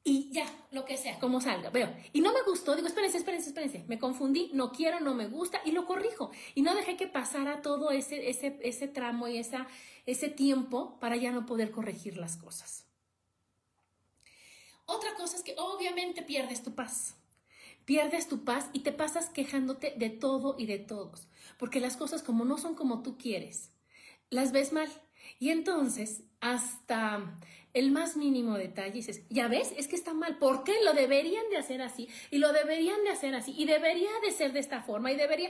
[0.03, 1.93] y ya, lo que sea, como salga, veo.
[2.11, 5.61] Y no me gustó, digo, espérense, espérense, espérense, me confundí, no quiero, no me gusta
[5.63, 6.31] y lo corrijo.
[6.55, 9.67] Y no dejé que pasara todo ese, ese, ese tramo y esa,
[10.07, 12.87] ese tiempo para ya no poder corregir las cosas.
[14.85, 17.15] Otra cosa es que obviamente pierdes tu paz.
[17.85, 22.23] Pierdes tu paz y te pasas quejándote de todo y de todos, porque las cosas
[22.23, 23.71] como no son como tú quieres,
[24.29, 24.89] las ves mal.
[25.39, 27.37] Y entonces, hasta
[27.73, 30.73] el más mínimo detalle dices, ya ves, es que está mal, ¿por qué?
[30.83, 34.53] Lo deberían de hacer así y lo deberían de hacer así y debería de ser
[34.53, 35.49] de esta forma y debería...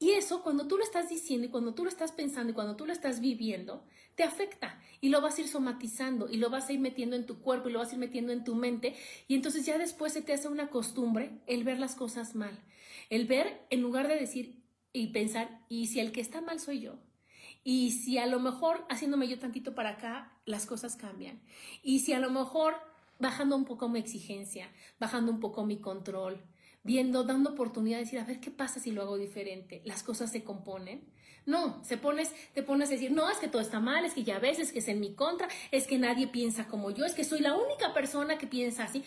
[0.00, 2.76] Y eso, cuando tú lo estás diciendo y cuando tú lo estás pensando y cuando
[2.76, 3.84] tú lo estás viviendo,
[4.16, 7.26] te afecta y lo vas a ir somatizando y lo vas a ir metiendo en
[7.26, 8.94] tu cuerpo y lo vas a ir metiendo en tu mente
[9.28, 12.58] y entonces ya después se te hace una costumbre el ver las cosas mal.
[13.08, 14.62] El ver, en lugar de decir
[14.92, 16.98] y pensar, ¿y si el que está mal soy yo?
[17.64, 21.40] Y si a lo mejor haciéndome yo tantito para acá, las cosas cambian.
[21.82, 22.74] Y si a lo mejor
[23.18, 24.68] bajando un poco mi exigencia,
[25.00, 26.44] bajando un poco mi control,
[26.82, 30.30] viendo, dando oportunidad de decir, a ver qué pasa si lo hago diferente, las cosas
[30.30, 31.02] se componen.
[31.46, 34.24] No, se pones, te pones a decir, no, es que todo está mal, es que
[34.24, 37.14] ya ves, es que es en mi contra, es que nadie piensa como yo, es
[37.14, 39.04] que soy la única persona que piensa así.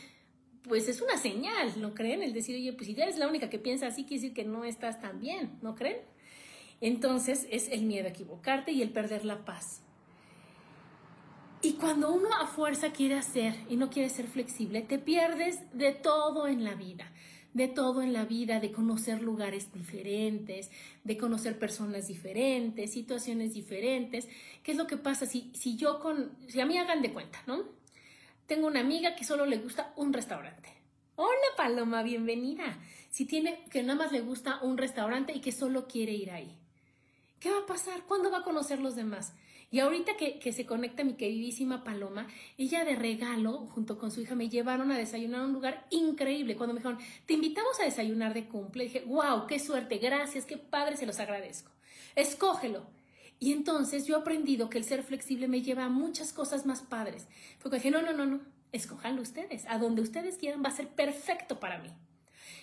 [0.64, 2.22] Pues es una señal, ¿no creen?
[2.22, 4.66] El decir, oye, pues si eres la única que piensa así, quiere decir que no
[4.66, 5.98] estás tan bien, ¿no creen?
[6.82, 9.82] Entonces es el miedo a equivocarte y el perder la paz.
[11.62, 15.92] Y cuando uno a fuerza quiere hacer y no quiere ser flexible, te pierdes de
[15.92, 17.12] todo en la vida,
[17.54, 20.70] de todo en la vida, de conocer lugares diferentes,
[21.04, 24.30] de conocer personas diferentes, situaciones diferentes.
[24.62, 27.42] ¿Qué es lo que pasa si, si yo con, si a mí hagan de cuenta,
[27.48, 27.64] ¿no?
[28.46, 30.70] Tengo una amiga que solo le gusta un restaurante.
[31.16, 32.78] Hola Paloma, bienvenida.
[33.10, 36.57] Si tiene que nada más le gusta un restaurante y que solo quiere ir ahí.
[37.40, 38.04] ¿Qué va a pasar?
[38.04, 39.34] ¿Cuándo va a conocer los demás?
[39.70, 44.34] Y ahorita que, se conecta mi queridísima Paloma, ella de regalo, junto con su hija,
[44.34, 46.56] me llevaron a desayunar a un lugar increíble.
[46.56, 50.58] Cuando me dijeron, te invitamos a desayunar de cumple, dije, wow, qué suerte, gracias, qué
[50.58, 51.72] padre, se los agradezco.
[52.16, 52.86] Escógelo.
[53.40, 56.82] Y entonces yo he aprendido que el ser flexible me lleva a muchas cosas más
[56.82, 57.28] padres.
[57.60, 58.40] Fue que dije, no, no, no, no,
[58.72, 59.66] escójanlo ustedes.
[59.68, 61.90] A donde ustedes quieran va a ser perfecto para mí.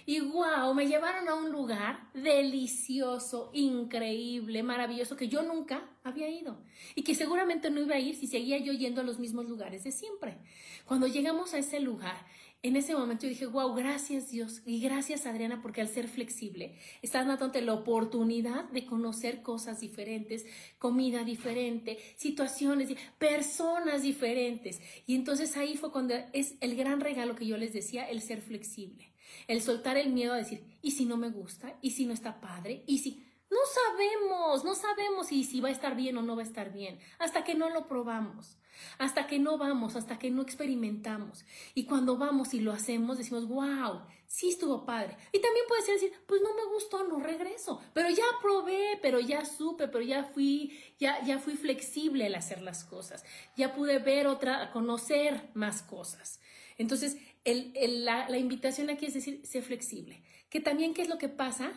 [0.06, 6.62] Y wow, me llevaron a un lugar delicioso, increíble, maravilloso, que yo nunca había ido.
[6.94, 9.84] Y que seguramente no iba a ir si seguía yo yendo a los mismos lugares
[9.84, 10.38] de siempre.
[10.84, 12.16] Cuando llegamos a ese lugar,
[12.64, 16.78] en ese momento yo dije, wow, gracias Dios y gracias Adriana porque al ser flexible
[17.02, 20.46] estás dándote la oportunidad de conocer cosas diferentes,
[20.78, 22.88] comida diferente, situaciones,
[23.18, 24.80] personas diferentes.
[25.06, 28.40] Y entonces ahí fue cuando es el gran regalo que yo les decía, el ser
[28.40, 29.12] flexible,
[29.48, 31.76] el soltar el miedo a decir, ¿y si no me gusta?
[31.80, 32.84] ¿Y si no está padre?
[32.86, 33.24] ¿Y si...
[33.50, 36.72] No sabemos, no sabemos si, si va a estar bien o no va a estar
[36.72, 38.56] bien, hasta que no lo probamos
[38.98, 41.44] hasta que no vamos, hasta que no experimentamos.
[41.74, 45.16] Y cuando vamos y lo hacemos, decimos, wow, sí estuvo padre.
[45.32, 47.80] Y también puede ser decir, pues no me gustó, no regreso.
[47.92, 52.62] Pero ya probé, pero ya supe, pero ya fui, ya, ya fui flexible al hacer
[52.62, 53.24] las cosas.
[53.56, 56.40] Ya pude ver otra, conocer más cosas.
[56.76, 60.22] Entonces, la, la invitación aquí es decir, sé flexible.
[60.48, 61.72] Que también, ¿qué es lo que pasa?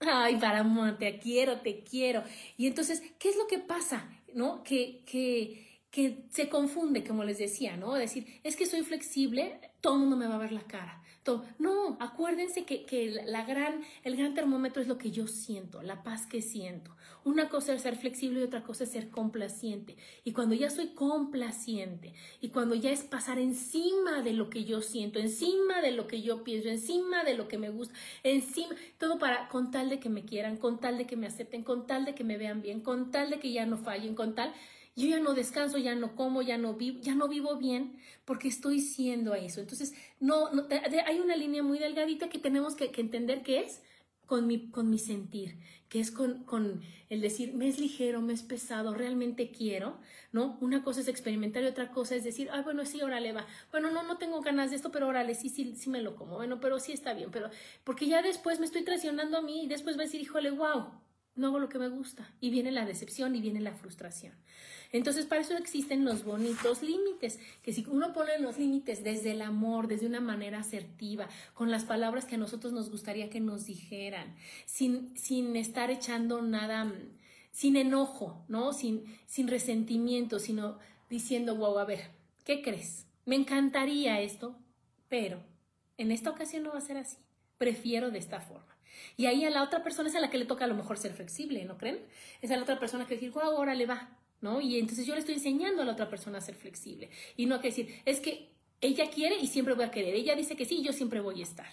[0.00, 0.64] Ay, para
[0.98, 2.22] te quiero, te quiero.
[2.56, 4.08] Y entonces, ¿qué es lo que pasa?
[4.34, 4.62] ¿No?
[4.62, 7.94] Que, que que se confunde, como les decía, ¿no?
[7.94, 11.02] Decir, es que soy flexible, todo el mundo me va a ver la cara.
[11.58, 16.02] No, acuérdense que, que la gran, el gran termómetro es lo que yo siento, la
[16.02, 16.95] paz que siento.
[17.26, 19.96] Una cosa es ser flexible y otra cosa es ser complaciente.
[20.22, 24.80] Y cuando ya soy complaciente y cuando ya es pasar encima de lo que yo
[24.80, 29.18] siento, encima de lo que yo pienso, encima de lo que me gusta, encima, todo
[29.18, 32.04] para, con tal de que me quieran, con tal de que me acepten, con tal
[32.04, 34.54] de que me vean bien, con tal de que ya no fallen, con tal
[34.96, 38.48] yo ya no descanso, ya no como, ya no vivo, ya no vivo bien porque
[38.48, 39.60] estoy siendo eso.
[39.60, 40.48] Entonces, no,
[41.06, 43.82] hay una línea muy delgadita que tenemos que, entender que es
[44.26, 45.56] con mi, con mi sentir,
[45.88, 49.98] que es con, con, el decir, me es ligero, me es pesado, realmente quiero,
[50.32, 50.58] ¿no?
[50.60, 53.46] Una cosa es experimentar y otra cosa es decir, ah, bueno, sí, órale, va.
[53.70, 56.36] Bueno, no, no tengo ganas de esto, pero órale, sí, sí, sí me lo como.
[56.36, 57.48] Bueno, pero sí está bien, pero
[57.84, 60.90] porque ya después me estoy traicionando a mí y después va a decir, híjole, wow,
[61.36, 62.28] no hago lo que me gusta.
[62.40, 64.32] Y viene la decepción y viene la frustración.
[64.92, 69.42] Entonces, para eso existen los bonitos límites, que si uno pone los límites desde el
[69.42, 73.66] amor, desde una manera asertiva, con las palabras que a nosotros nos gustaría que nos
[73.66, 76.92] dijeran, sin, sin estar echando nada,
[77.52, 78.72] sin enojo, ¿no?
[78.72, 80.78] Sin, sin resentimiento, sino
[81.10, 82.10] diciendo, wow, a ver,
[82.44, 83.06] ¿qué crees?
[83.24, 84.56] Me encantaría esto,
[85.08, 85.42] pero
[85.98, 87.18] en esta ocasión no va a ser así.
[87.58, 88.75] Prefiero de esta forma.
[89.16, 90.98] Y ahí a la otra persona es a la que le toca a lo mejor
[90.98, 92.00] ser flexible, ¿no creen?
[92.42, 94.60] Es a la otra persona que decir, wow, ahora le va, ¿no?
[94.60, 97.60] Y entonces yo le estoy enseñando a la otra persona a ser flexible y no
[97.60, 100.82] que decir, es que ella quiere y siempre voy a querer, ella dice que sí,
[100.82, 101.68] yo siempre voy a estar.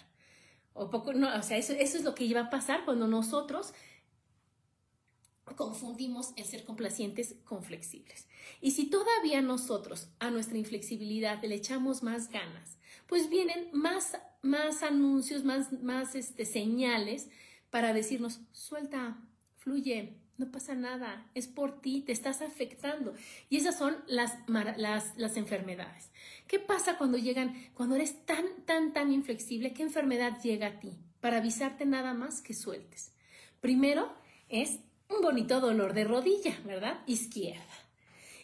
[0.74, 3.74] O poco, no, o sea, eso, eso es lo que iba a pasar cuando nosotros
[5.56, 8.28] confundimos el ser complacientes con flexibles.
[8.62, 14.84] Y si todavía nosotros a nuestra inflexibilidad le echamos más ganas, pues vienen más, más
[14.84, 17.30] anuncios, más, más este, señales
[17.72, 19.18] para decirnos, suelta,
[19.58, 23.14] fluye, no pasa nada, es por ti, te estás afectando.
[23.50, 24.38] Y esas son las,
[24.78, 26.12] las, las, enfermedades.
[26.48, 29.74] ¿Qué pasa cuando llegan, cuando eres tan, tan, tan inflexible?
[29.74, 30.98] ¿Qué enfermedad llega a ti?
[31.22, 33.14] Para avisarte nada más que sueltes.
[33.62, 34.14] Primero
[34.50, 34.80] es
[35.10, 37.02] un bonito dolor de rodilla, ¿verdad?
[37.08, 37.83] Izquierda.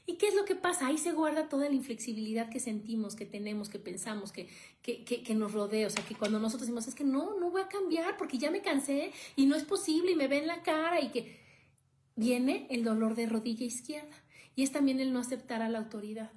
[0.09, 0.87] ¿Y qué es lo que pasa?
[0.87, 4.49] Ahí se guarda toda la inflexibilidad que sentimos, que tenemos, que pensamos, que,
[4.81, 5.85] que, que, que, nos rodea.
[5.85, 8.49] O sea, que cuando nosotros decimos, es que no, no voy a cambiar porque ya
[8.49, 11.37] me cansé y no es posible y me ve en la cara y que
[12.15, 14.17] viene el dolor de rodilla izquierda
[14.55, 16.31] y es también el no aceptar a la autoridad.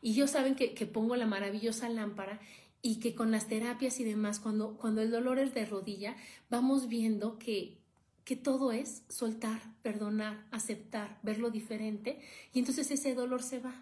[0.00, 2.40] Y yo saben que, pongo la maravillosa lámpara
[2.80, 6.16] y que con las terapias y demás, cuando, cuando el dolor es de rodilla,
[6.48, 7.81] vamos viendo que,
[8.24, 12.20] que todo es soltar, perdonar, aceptar, verlo diferente
[12.52, 13.74] y entonces ese dolor se va.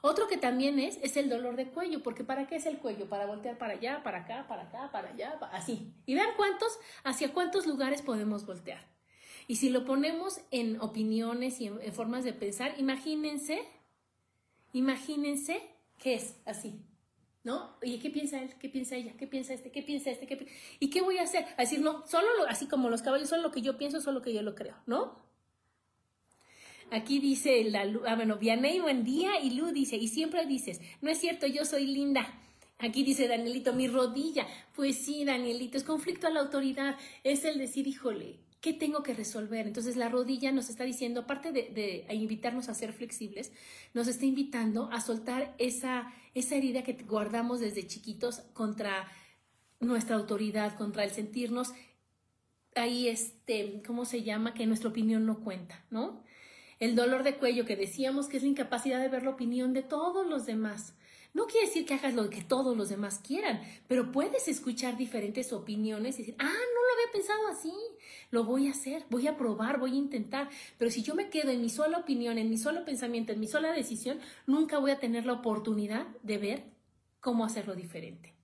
[0.00, 3.08] Otro que también es, es el dolor de cuello, porque ¿para qué es el cuello?
[3.08, 5.92] Para voltear para allá, para acá, para acá, para allá, así.
[6.06, 8.86] Y vean cuántos, hacia cuántos lugares podemos voltear.
[9.48, 13.60] Y si lo ponemos en opiniones y en, formas de pensar, imagínense,
[14.72, 15.60] imagínense
[15.98, 16.80] que es así,
[17.44, 17.76] ¿no?
[17.82, 18.54] Oye, ¿qué piensa él?
[18.60, 19.14] ¿Qué piensa ella?
[19.18, 19.70] ¿Qué piensa este?
[19.70, 20.26] ¿Qué piensa este?
[20.26, 20.46] ¿Qué
[20.80, 21.44] ¿Y qué voy a hacer?
[21.56, 24.24] A decir, no, solo así como los caballos, solo lo que yo pienso, solo lo
[24.24, 25.26] que yo lo creo, ¿no?
[26.90, 31.10] Aquí dice la ah, bueno, Vianey, buen día, y Lu dice, y siempre dices, no
[31.10, 32.34] es cierto, yo soy linda.
[32.78, 34.46] Aquí dice Danielito, mi rodilla.
[34.74, 36.96] Pues sí, Danielito, es conflicto a la autoridad.
[37.24, 39.66] Es el decir, híjole, ¿Qué tengo que resolver?
[39.66, 43.52] Entonces la rodilla nos está diciendo, aparte de, invitarnos a ser flexibles,
[43.94, 49.06] nos está invitando a soltar esa, esa herida que guardamos desde chiquitos contra
[49.78, 51.72] nuestra autoridad, contra el sentirnos
[52.74, 54.54] ahí, este, ¿cómo se llama?
[54.54, 56.22] Que nuestra opinión no cuenta, ¿no?
[56.78, 59.82] El dolor de cuello que decíamos que es la incapacidad de ver la opinión de
[59.82, 60.94] todos los demás.
[61.38, 65.52] No quiere decir que hagas lo que todos los demás quieran, pero puedes escuchar diferentes
[65.52, 67.72] opiniones y decir, ah, no lo había pensado así,
[68.32, 70.48] lo voy a hacer, voy a probar, voy a intentar.
[70.78, 73.46] Pero si yo me quedo en mi sola opinión, en mi solo pensamiento, en mi
[73.46, 76.64] sola decisión, nunca voy a tener la oportunidad de ver
[77.20, 78.34] cómo hacerlo diferente.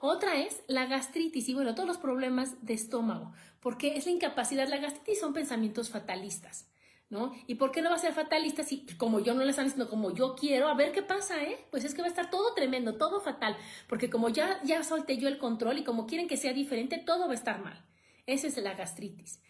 [0.00, 4.68] Otra es la gastritis y bueno, todos los problemas de estómago, porque es la incapacidad,
[4.68, 6.68] la gastritis son pensamientos fatalistas.
[7.10, 7.32] ¿No?
[7.46, 9.88] ¿Y por qué no va a ser fatalista si como yo no le están diciendo
[9.88, 10.68] como yo quiero?
[10.68, 11.64] A ver qué pasa, ¿eh?
[11.70, 13.56] Pues es que va a estar todo tremendo, todo fatal,
[13.88, 17.26] porque como ya, ya solté yo el control y como quieren que sea diferente, todo
[17.26, 17.84] va a estar mal.
[18.26, 19.40] Esa es la gastritis.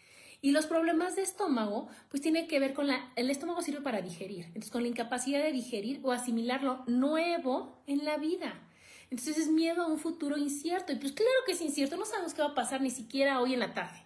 [0.45, 3.13] Y los problemas de estómago, pues tiene que ver con la...
[3.17, 7.83] El estómago sirve para digerir, entonces con la incapacidad de digerir o asimilar lo nuevo
[7.87, 8.61] en la vida.
[9.09, 10.93] Entonces es miedo a un futuro incierto.
[10.93, 13.55] Y pues claro que es incierto, no sabemos qué va a pasar ni siquiera hoy
[13.55, 14.05] en la tarde,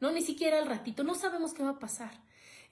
[0.00, 2.10] no, ni siquiera al ratito, no sabemos qué va a pasar.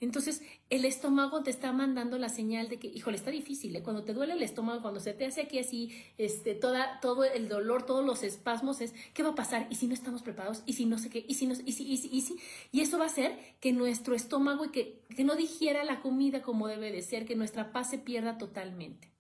[0.01, 3.83] Entonces, el estómago te está mandando la señal de que, híjole, está difícil, ¿eh?
[3.83, 7.49] cuando te duele el estómago, cuando se te hace aquí así, este, toda, todo el
[7.49, 9.67] dolor, todos los espasmos, es, ¿qué va a pasar?
[9.71, 10.63] ¿Y si no estamos preparados?
[10.67, 11.25] ¿Y si no sé qué?
[11.27, 11.55] ¿Y si no?
[11.65, 11.85] ¿Y si?
[11.85, 12.09] ¿Y si?
[12.13, 12.37] ¿Y si?
[12.71, 16.43] Y eso va a hacer que nuestro estómago y que, que no digiera la comida
[16.43, 19.11] como debe de ser, que nuestra paz se pierda totalmente.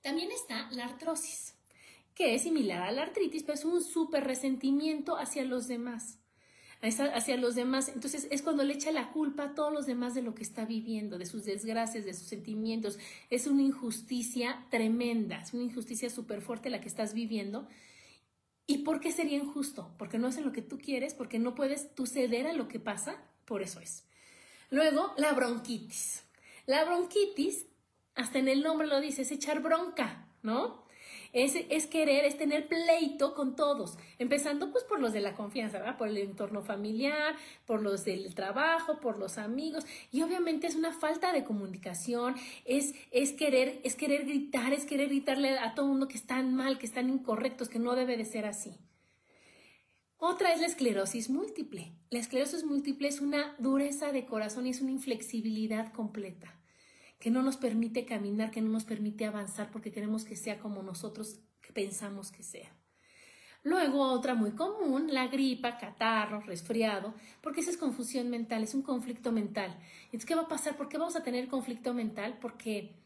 [0.00, 1.54] También está la artrosis,
[2.14, 6.21] que es similar a la artritis, pero es un súper resentimiento hacia los demás
[6.82, 7.88] hacia los demás.
[7.88, 10.64] Entonces es cuando le echa la culpa a todos los demás de lo que está
[10.64, 12.98] viviendo, de sus desgracias, de sus sentimientos.
[13.30, 17.68] Es una injusticia tremenda, es una injusticia súper fuerte la que estás viviendo.
[18.66, 19.94] ¿Y por qué sería injusto?
[19.98, 22.80] Porque no hacen lo que tú quieres, porque no puedes tú ceder a lo que
[22.80, 24.04] pasa, por eso es.
[24.70, 26.24] Luego, la bronquitis.
[26.66, 27.66] La bronquitis,
[28.14, 30.81] hasta en el nombre lo dice, es echar bronca, ¿no?
[31.32, 35.96] Es, querer, es tener pleito con todos, empezando pues por los de la confianza, ¿verdad?
[35.96, 37.34] Por el entorno familiar,
[37.66, 42.94] por los del trabajo, por los amigos, y obviamente es una falta de comunicación, es,
[43.10, 46.86] es querer, es querer gritar, es querer gritarle a todo mundo que están mal, que
[46.86, 48.76] están incorrectos, que no debe de ser así.
[50.18, 51.92] Otra es la esclerosis múltiple.
[52.10, 56.61] La esclerosis múltiple es una dureza de corazón y es una inflexibilidad completa
[57.22, 60.82] que no nos permite caminar, que no nos permite avanzar porque queremos que sea como
[60.82, 61.38] nosotros
[61.72, 62.74] pensamos que sea.
[63.62, 68.82] Luego otra muy común, la gripa, catarro, resfriado, porque esa es confusión mental, es un
[68.82, 69.78] conflicto mental.
[70.06, 70.76] Entonces, ¿qué va a pasar?
[70.76, 72.38] ¿Por qué vamos a tener conflicto mental?
[72.40, 72.96] Porque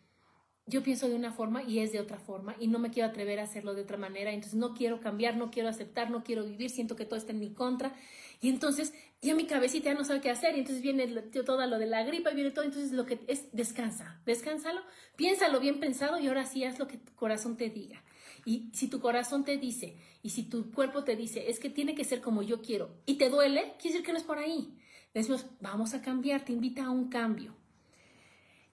[0.65, 3.39] yo pienso de una forma y es de otra forma y no me quiero atrever
[3.39, 6.71] a hacerlo de otra manera, entonces no quiero cambiar, no quiero aceptar, no quiero vivir,
[6.71, 7.95] siento que todo está en mi contra
[8.41, 11.79] y entonces ya mi cabecita ya no sabe qué hacer y entonces viene todo lo
[11.79, 14.81] de la gripa y viene todo, entonces lo que es descansa, descánsalo,
[15.17, 18.03] piénsalo bien pensado y ahora sí haz lo que tu corazón te diga.
[18.45, 21.95] Y si tu corazón te dice y si tu cuerpo te dice es que tiene
[21.95, 24.79] que ser como yo quiero y te duele, quiere decir que no es por ahí.
[25.13, 27.57] Decimos, vamos a cambiar, te invita a un cambio.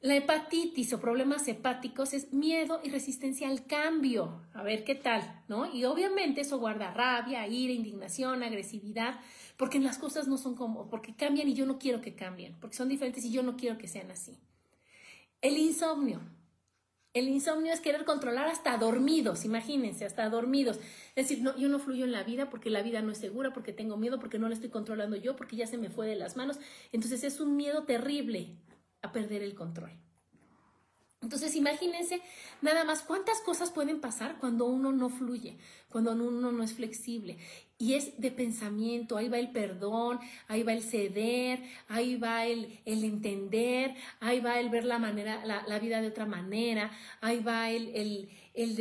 [0.03, 4.41] La hepatitis o problemas hepáticos es miedo y resistencia al cambio.
[4.53, 5.73] A ver qué tal, ¿no?
[5.73, 9.21] Y obviamente eso guarda rabia, ira, indignación, agresividad,
[9.63, 12.75] porque las cosas no son como, porque cambian y yo no quiero que cambien, porque
[12.75, 14.37] son diferentes y yo no quiero que sean así.
[15.39, 16.19] El insomnio.
[17.13, 20.81] El insomnio es querer controlar hasta dormidos, imagínense, hasta dormidos.
[21.15, 23.53] Es decir, no, yo no fluyo en la vida porque la vida no es segura,
[23.53, 26.17] porque tengo miedo, porque no la estoy controlando yo, porque ya se me fue de
[26.17, 26.59] las manos.
[26.91, 28.57] Entonces es un miedo terrible
[29.01, 29.91] a perder el control.
[31.23, 32.21] Entonces, imagínense
[32.61, 35.57] nada más cuántas cosas pueden pasar cuando uno no fluye,
[35.89, 37.37] cuando uno no es flexible.
[37.79, 42.79] Y es de pensamiento, ahí va el perdón, ahí va el ceder, ahí va el,
[42.85, 47.71] el entender, ahí va el ver la, manera, la, vida de otra manera, ahí va
[47.71, 48.75] el, el, el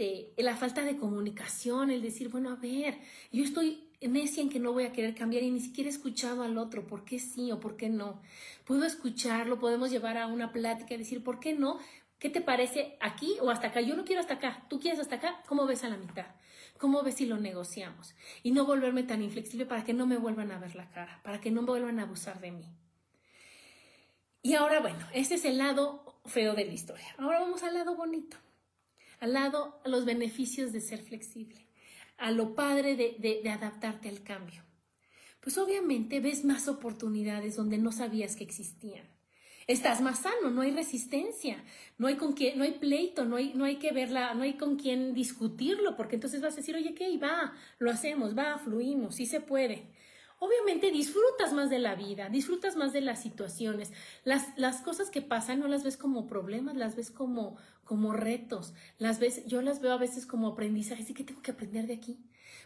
[0.00, 2.98] este, la falta de comunicación, el decir, bueno, a ver,
[3.32, 6.42] yo estoy necia en que no voy a querer cambiar y ni siquiera he escuchado
[6.42, 8.20] al otro, ¿por qué sí o por qué no?
[8.64, 11.78] Puedo escucharlo, podemos llevar a una plática y decir, ¿por qué no?
[12.18, 13.80] ¿Qué te parece aquí o hasta acá?
[13.80, 16.26] Yo no quiero hasta acá, tú quieres hasta acá, ¿cómo ves a la mitad?
[16.78, 18.14] ¿Cómo ves si lo negociamos?
[18.42, 21.40] Y no volverme tan inflexible para que no me vuelvan a ver la cara, para
[21.40, 22.64] que no me vuelvan a abusar de mí.
[24.42, 27.14] Y ahora, bueno, ese es el lado feo de la historia.
[27.18, 28.38] Ahora vamos al lado bonito,
[29.18, 31.69] al lado, los beneficios de ser flexible
[32.20, 34.62] a lo padre de, adaptarte al cambio?
[35.40, 39.04] Pues obviamente ves más oportunidades donde no sabías que existían.
[39.66, 41.62] Estás más sano, no hay resistencia,
[41.96, 44.54] no hay con quién, no hay pleito, no hay, no hay que verla, no hay
[44.54, 47.16] con quién discutirlo, porque entonces vas a decir, oye, ¿qué?
[47.18, 49.86] Va, lo hacemos, va, fluimos, sí se puede.
[50.40, 53.92] Obviamente disfrutas más de la vida, disfrutas más de las situaciones.
[54.24, 58.72] Las, las cosas que pasan no las ves como problemas, las ves como, como retos.
[58.98, 61.04] Las ves, yo las veo a veces como aprendizaje.
[61.14, 62.18] ¿Qué tengo que aprender de aquí?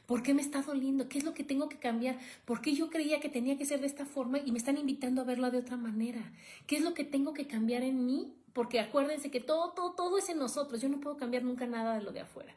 [0.07, 1.09] ¿Por qué me está doliendo?
[1.09, 2.19] ¿Qué es lo que tengo que cambiar?
[2.45, 5.23] ¿Por qué yo creía que tenía que ser de esta forma y me están invitando
[5.23, 6.33] a verlo de otra manera?
[6.67, 8.35] ¿Qué es lo que tengo que cambiar en mí?
[8.53, 10.81] Porque acuérdense que todo, todo, todo es en nosotros.
[10.81, 12.55] Yo no puedo cambiar nunca nada de lo de afuera.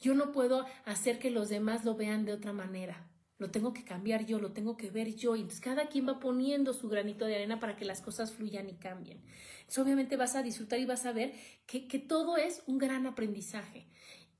[0.00, 3.06] Yo no puedo hacer que los demás lo vean de otra manera.
[3.38, 5.36] Lo tengo que cambiar yo, lo tengo que ver yo.
[5.36, 8.68] Y entonces cada quien va poniendo su granito de arena para que las cosas fluyan
[8.68, 9.22] y cambien.
[9.60, 11.34] Entonces obviamente vas a disfrutar y vas a ver
[11.66, 13.86] que, que todo es un gran aprendizaje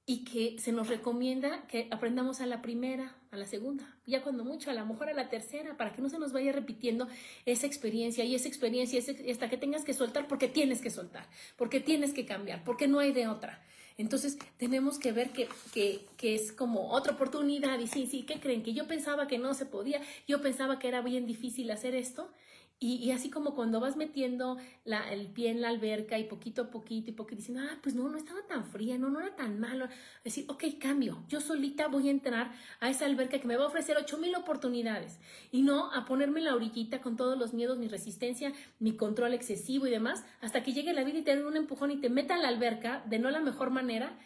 [0.08, 4.44] y que se nos recomienda que aprendamos a la primera, a la segunda, ya cuando
[4.44, 7.08] mucho, a lo mejor a la tercera, para que no se nos vaya repitiendo
[7.44, 11.80] esa experiencia y esa experiencia hasta que tengas que soltar porque tienes que soltar, porque
[11.80, 13.60] tienes que cambiar, porque no hay de otra.
[13.98, 17.78] Entonces tenemos que ver que, que, es como otra oportunidad.
[17.78, 18.62] Y sí, sí, ¿qué creen?
[18.62, 22.30] Que yo pensaba que no se podía, yo pensaba que era bien difícil hacer esto
[22.78, 26.70] y, así como cuando vas metiendo la, el pie en la alberca y poquito a
[26.70, 29.58] poquito y poquito diciendo, ah, pues no, no estaba tan fría, no, no era tan
[29.58, 29.88] malo.
[30.24, 33.68] Decir, ok, cambio, yo solita voy a entrar a esa alberca que me va a
[33.68, 35.18] ofrecer ocho mil oportunidades
[35.50, 39.32] y no a ponerme en la orillita con todos los miedos, mi resistencia, mi control
[39.32, 42.10] excesivo y demás, hasta que llegue la vida y te dé un empujón y te
[42.10, 44.18] meta en la alberca de no la mejor manera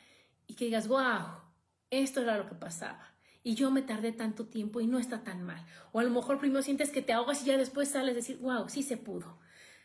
[0.49, 1.39] y que digas, wow,
[1.91, 3.10] esto era lo que pasaba
[3.43, 5.65] y yo me tardé tanto tiempo y no está tan mal.
[5.93, 8.39] O a lo mejor primero sientes que te ahogas y ya después sales a decir,
[8.39, 9.39] wow, sí se pudo,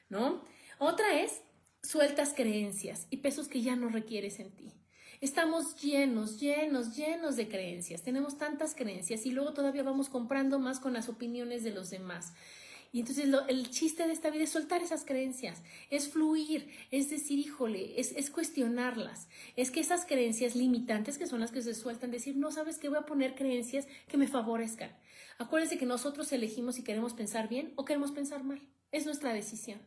[0.10, 0.44] ¿no?
[0.80, 1.42] Otra es
[1.82, 4.74] sueltas creencias y pesos que ya no requieres en ti.
[5.22, 8.04] Estamos llenos, llenos, llenos de creencias.
[8.04, 12.34] Tenemos tantas creencias y luego todavía vamos comprando más con las opiniones de los demás.
[12.96, 17.40] Y entonces el chiste de esta vida es soltar esas creencias, es fluir, es decir,
[17.40, 19.28] híjole, es, es, cuestionarlas.
[19.58, 22.88] Es que esas creencias limitantes, que son las que se sueltan, decir, no sabes que
[22.88, 24.96] voy a poner creencias que me favorezcan.
[25.40, 28.62] Acuérdense que nosotros elegimos si queremos pensar bien o queremos pensar mal.
[28.94, 29.82] Es nuestra decisión.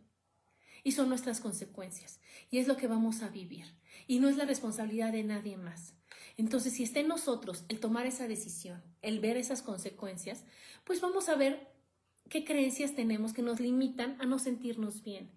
[0.85, 2.21] Y son nuestras consecuencias.
[2.51, 3.65] Y es lo que vamos a vivir.
[4.07, 5.95] Y no es la responsabilidad de nadie más.
[6.37, 10.45] Entonces, si está en nosotros el tomar esa decisión, el ver esas consecuencias,
[10.85, 11.78] pues vamos a ver
[12.29, 15.31] qué creencias tenemos que nos limitan a no sentirnos bien.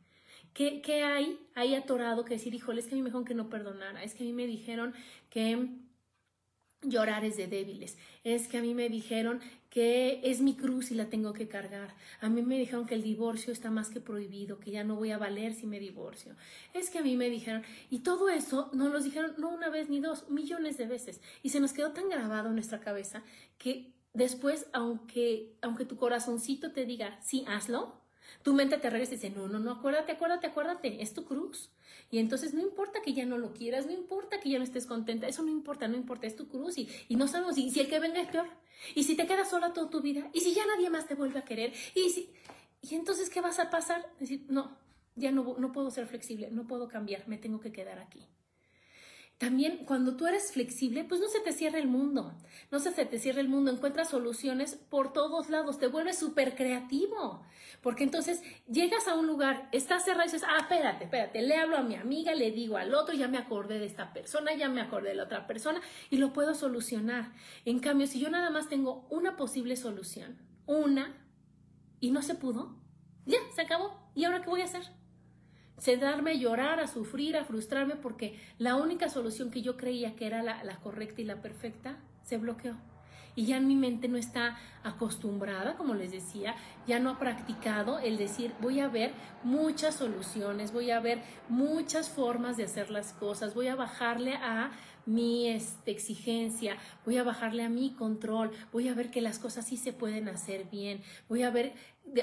[0.54, 3.50] ¿Qué, qué hay atorado que decir, híjole, es que a mí me dijeron que no
[3.50, 4.94] perdonara, es que a mí me dijeron
[5.30, 5.70] que
[6.84, 9.39] llorar es de débiles, es que a mí me dijeron
[9.70, 13.04] que es mi cruz y la tengo que cargar, a mí me dijeron que el
[13.04, 16.36] divorcio está más que prohibido, que ya no voy a valer si me divorcio,
[16.74, 19.89] es que a mí me dijeron, y todo eso nos lo dijeron no una vez
[19.89, 23.24] ni dos, millones de veces, y se nos quedó tan grabado en nuestra cabeza
[23.60, 28.01] que después, aunque, aunque tu corazoncito te diga, sí, hazlo,
[28.43, 31.72] tu mente te regresa y dice, no, no, no, acuérdate, acuérdate, acuérdate, es tu cruz.
[32.09, 34.86] Y entonces no importa que ya no lo quieras, no importa que ya no estés
[34.86, 37.80] contenta, eso no importa, no importa, es tu cruz y, y no sabemos si, si
[37.80, 38.47] el que venga es peor.
[38.95, 41.39] Y si te quedas sola toda tu vida, y si ya nadie más te vuelve
[41.39, 42.34] a querer, y si...
[42.82, 44.12] Y entonces, ¿qué vas a pasar?
[44.20, 44.76] Decir, no,
[45.16, 48.28] ya no, no puedo ser flexible, no puedo cambiar, me tengo que quedar aquí.
[49.42, 52.38] También cuando tú eres flexible, pues no se te cierra el mundo,
[52.70, 57.42] no se te cierra el mundo, encuentras soluciones por todos lados, te vuelves súper creativo,
[57.82, 61.78] porque entonces llegas a un lugar, estás cerrado y dices, ah, espérate, espérate, le hablo
[61.78, 64.80] a mi amiga, le digo al otro, ya me acordé de esta persona, ya me
[64.80, 65.82] acordé de la otra persona
[66.12, 67.32] y lo puedo solucionar.
[67.66, 70.38] En cambio, si yo nada más tengo una posible solución,
[70.68, 71.18] una,
[72.00, 72.80] y no se pudo,
[73.26, 74.84] ya, se acabó, ¿y ahora qué voy a hacer?
[75.82, 80.27] Sentarme a llorar, a sufrir, a frustrarme, porque la única solución que yo creía que
[80.27, 82.75] era la, correcta y la perfecta se bloqueó.
[83.36, 86.55] Y ya mi mente no está acostumbrada, como les decía,
[86.86, 89.13] ya no ha practicado el decir, voy a ver
[89.43, 94.71] muchas soluciones, voy a ver muchas formas de hacer las cosas, voy a bajarle a
[95.05, 99.65] mi este, exigencia, voy a bajarle a mi control, voy a ver que las cosas
[99.65, 101.73] sí se pueden hacer bien, voy a ver,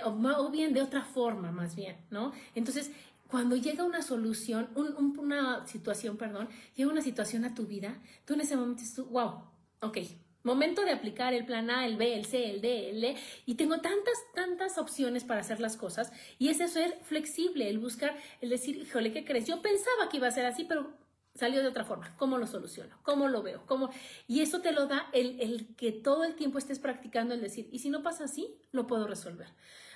[0.05, 2.33] o bien de otra forma más bien, ¿no?
[2.55, 2.93] Entonces,
[3.29, 8.41] cuando llega una solución, una situación, perdón, llega una situación a tu vida, tú en
[8.41, 9.45] ese momento dices, wow,
[9.81, 9.99] ok,
[10.43, 13.55] momento de aplicar el plan A, el B, el C, el D, el E, y
[13.57, 18.49] tengo tantas, tantas opciones para hacer las cosas, y es ser flexible, el buscar, el
[18.49, 19.47] decir, híjole, ¿qué crees?
[19.47, 20.97] Yo pensaba que iba a ser así, pero
[21.35, 22.17] salió de otra forma.
[22.17, 22.99] ¿Cómo lo soluciono?
[23.03, 23.65] ¿Cómo lo veo?
[23.67, 23.91] ¿Cómo?
[24.27, 27.69] Y eso te lo da el, el que todo el tiempo estés practicando el decir,
[27.71, 29.49] y si no pasa así, lo puedo resolver.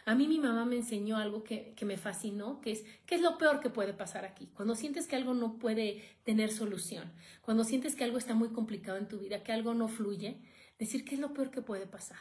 [0.05, 3.39] A mí mi mamá me enseñó algo que, me fascinó, que es, ¿qué es lo
[3.39, 4.49] peor que puede pasar aquí?
[4.55, 8.99] Cuando sientes que algo no puede tener solución, cuando sientes que algo está muy complicado
[8.99, 10.41] en tu vida, que algo no fluye,
[10.79, 12.19] decir, ¿qué es lo peor que puede pasar?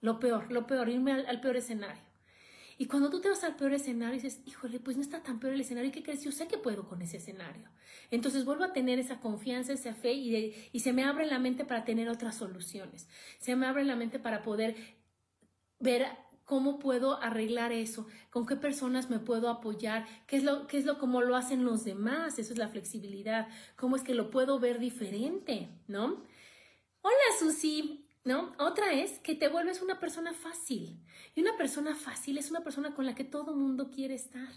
[0.00, 2.02] Lo peor, lo peor, irme al, peor escenario.
[2.78, 5.38] Y cuando tú te vas al peor escenario y dices, híjole, pues no está tan
[5.38, 6.24] peor el escenario, ¿y qué crees?
[6.24, 7.68] Yo sé que puedo con ese escenario.
[8.10, 11.84] Entonces vuelvo a tener esa confianza, esa fe y se me abre la mente para
[11.84, 13.08] tener otras soluciones.
[13.38, 14.74] Se me abre la mente para poder
[15.78, 16.06] ver
[16.50, 20.84] cómo puedo arreglar eso, con qué personas me puedo apoyar, qué es lo, qué es
[20.84, 23.46] lo como lo hacen los demás, eso es la flexibilidad,
[23.76, 26.24] cómo es que lo puedo ver diferente, ¿no?
[27.02, 28.52] Hola Susi, ¿no?
[28.58, 31.00] Otra es que te vuelves una persona fácil.
[31.36, 34.48] Y una persona fácil es una persona con la que todo mundo quiere estar.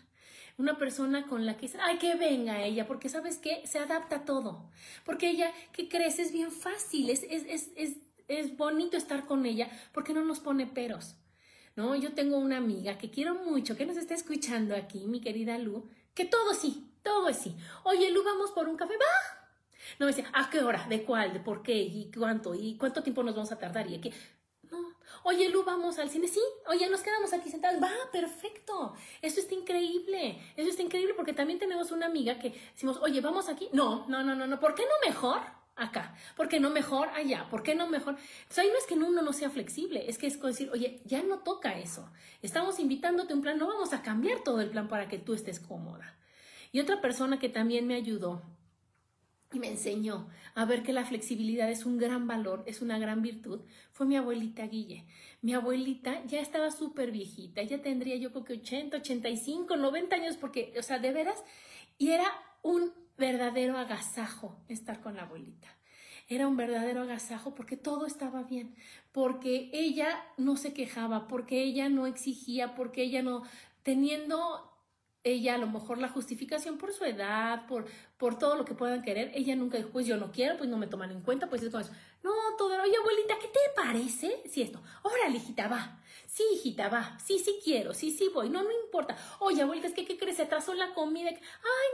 [0.58, 4.26] Una persona con la que ay, que venga ella, porque sabes qué, se adapta a
[4.26, 4.72] todo.
[5.06, 6.18] Porque ella, ¿qué crees?
[6.18, 10.40] Es bien fácil, es, es, es, es, es bonito estar con ella porque no nos
[10.40, 11.18] pone peros.
[11.76, 11.96] ¿No?
[11.96, 15.90] Yo tengo una amiga que quiero mucho, que nos está escuchando aquí, mi querida Lu,
[16.14, 17.56] que todo sí, todo es sí.
[17.84, 19.44] Oye, Lu, vamos por un café, va.
[20.00, 20.86] No me dice, ¿a qué hora?
[20.88, 21.34] ¿De cuál?
[21.34, 21.76] ¿De por qué?
[21.76, 22.56] ¿Y cuánto?
[22.56, 23.90] ¿Y cuánto tiempo nos vamos a tardar?
[23.92, 24.14] ¿Y qué?
[24.72, 24.96] No.
[25.24, 26.28] Oye, Lu, vamos al cine.
[26.28, 26.42] Sí.
[26.68, 27.82] Oye, nos quedamos aquí sentados.
[27.82, 28.94] Va, perfecto.
[29.22, 30.40] Eso está increíble.
[30.56, 33.70] Eso está increíble porque también tenemos una amiga que decimos, oye, vamos aquí.
[33.74, 34.60] No, no, no, no, no.
[34.60, 35.42] ¿Por qué no mejor?
[35.76, 36.16] Acá?
[36.36, 37.48] ¿Por qué no mejor allá?
[37.50, 38.18] ¿Por qué no mejor?
[38.50, 41.24] Sea, ahí no es que uno no sea flexible, es que es decir, oye, ya
[41.24, 42.12] no toca eso.
[42.42, 45.34] Estamos invitándote a un plan, no vamos a cambiar todo el plan para que tú
[45.34, 46.18] estés cómoda.
[46.72, 48.42] Y otra persona que también me ayudó
[49.52, 53.22] y me enseñó a ver que la flexibilidad es un gran valor, es una gran
[53.22, 53.62] virtud,
[53.92, 55.06] fue mi abuelita Guille.
[55.42, 60.38] Mi abuelita ya estaba súper viejita, ya tendría yo creo que 80, 85, 90 años,
[60.38, 61.44] porque, o sea, de veras,
[61.98, 62.26] y era
[62.64, 65.68] un verdadero agasajo estar con la abuelita.
[66.28, 68.76] Era un verdadero agasajo porque todo estaba bien,
[69.12, 73.44] porque ella no se quejaba, porque ella no exigía, porque ella no,
[73.84, 74.73] teniendo
[75.24, 77.86] ella a lo mejor la justificación por su edad, por,
[78.18, 80.78] por todo lo que puedan querer, ella nunca dijo, pues yo no quiero, pues no
[80.78, 81.94] me toman en cuenta, pues es como eso.
[82.24, 84.42] No, todo, oye abuelita, ¿qué te parece?
[84.50, 86.02] Si esto, órale, hijita, va.
[86.28, 87.18] Sí, hijita, va.
[87.24, 88.50] Sí, sí quiero, sí, sí voy.
[88.50, 89.16] No, no importa.
[89.40, 90.38] Oye, abuelita, es que, ¿qué crees?
[90.38, 91.30] Se atrasó la comida.
[91.30, 91.40] Ay,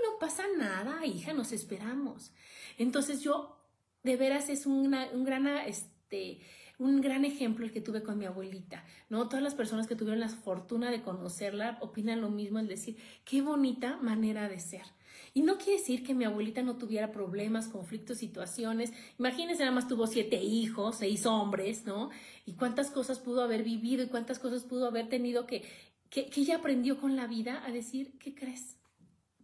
[0.06, 2.32] no pasa nada, hija, nos esperamos.
[2.78, 3.58] Entonces yo,
[4.04, 6.40] de veras, es una, un gran, este,
[6.80, 9.28] un gran ejemplo el que tuve con mi abuelita, ¿no?
[9.28, 13.42] Todas las personas que tuvieron la fortuna de conocerla opinan lo mismo, es decir, qué
[13.42, 14.84] bonita manera de ser.
[15.34, 18.94] Y no quiere decir que mi abuelita no tuviera problemas, conflictos, situaciones.
[19.20, 22.10] Imagínense, nada más tuvo siete hijos, seis hombres, ¿no?
[22.46, 25.64] Y cuántas cosas pudo haber vivido y cuántas cosas pudo haber tenido que,
[26.10, 28.80] que, que ella aprendió con la vida a decir, ¿qué crees?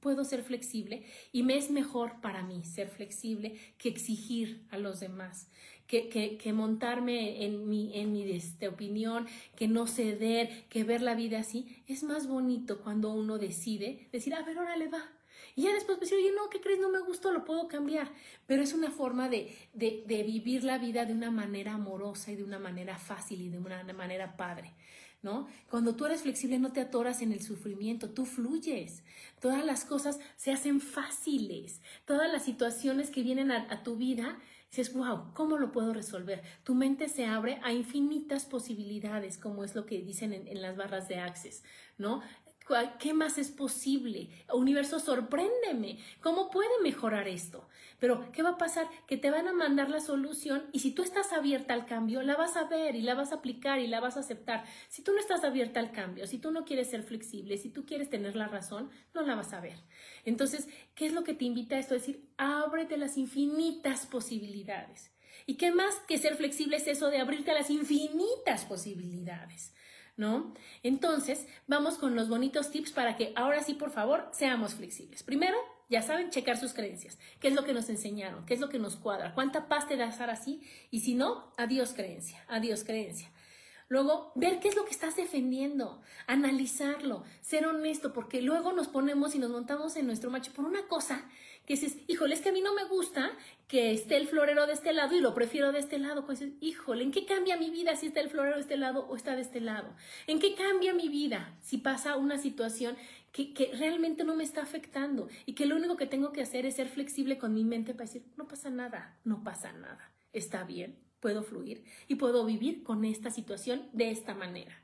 [0.05, 4.99] puedo ser flexible y me es mejor para mí ser flexible que exigir a los
[4.99, 5.49] demás,
[5.87, 11.15] que, que, montarme en mi, en mi este, opinión, que no ceder, que ver la
[11.15, 11.83] vida así.
[11.87, 15.11] Es más bonito cuando uno decide decir, a ver, ahora le va.
[15.55, 16.79] Y ya después decir, oye, no, ¿qué crees?
[16.79, 18.11] No me gustó, lo puedo cambiar.
[18.45, 22.35] Pero es una forma de, de, de vivir la vida de una manera amorosa y
[22.35, 24.73] de una manera fácil y de una manera padre.
[25.25, 25.47] ¿no?
[25.71, 29.03] Cuando tú eres flexible no te atoras en el sufrimiento, tú fluyes.
[29.41, 31.81] Todas las cosas se hacen fáciles.
[32.05, 34.37] Todas las situaciones que vienen a, tu vida,
[34.75, 36.43] dices, wow, ¿cómo lo puedo resolver?
[36.63, 40.75] Tu mente se abre a infinitas posibilidades, como es lo que dicen en, en las
[40.75, 41.63] barras de Access,
[41.97, 42.21] ¿no?
[42.99, 44.29] ¿Qué más es posible?
[44.51, 45.99] Universo, sorpréndeme.
[46.21, 47.67] ¿Cómo puede mejorar esto?
[47.99, 48.87] Pero, ¿qué va a pasar?
[49.07, 52.35] Que te van a mandar la solución y si tú estás abierta al cambio, la
[52.35, 54.65] vas a ver y la vas a aplicar y la vas a aceptar.
[54.89, 57.85] Si tú no estás abierta al cambio, si tú no quieres ser flexible, si tú
[57.85, 59.77] quieres tener la razón, no la vas a ver.
[60.25, 61.93] Entonces, ¿qué es lo que te invita a esto?
[61.93, 65.11] Es decir, ábrete las infinitas posibilidades.
[65.45, 69.73] ¿Y qué más que ser flexible es eso de abrirte a las infinitas posibilidades?
[70.17, 70.53] ¿No?
[70.83, 75.23] Entonces, vamos con los bonitos tips para que ahora sí, por favor, seamos flexibles.
[75.23, 75.57] Primero,
[75.89, 77.17] ya saben, checar sus creencias.
[77.39, 78.45] ¿Qué es lo que nos enseñaron?
[78.45, 79.33] ¿Qué es lo que nos cuadra?
[79.33, 80.61] ¿Cuánta paz te da estar así?
[80.89, 83.31] Y si no, adiós creencia, adiós creencia.
[83.87, 89.35] Luego, ver qué es lo que estás defendiendo, analizarlo, ser honesto, porque luego nos ponemos
[89.35, 91.29] y nos montamos en nuestro macho por una cosa
[91.65, 93.31] que dices, híjole, es que a mí no me gusta
[93.67, 96.25] que esté el florero de este lado y lo prefiero de este lado.
[96.25, 99.15] Pues híjole, ¿en qué cambia mi vida si está el florero de este lado o
[99.15, 99.95] está de este lado?
[100.27, 102.95] ¿En qué cambia mi vida si pasa una situación
[103.31, 106.65] que, que realmente no me está afectando y que lo único que tengo que hacer
[106.65, 110.63] es ser flexible con mi mente para decir, no pasa nada, no pasa nada, está
[110.63, 114.83] bien, puedo fluir y puedo vivir con esta situación de esta manera?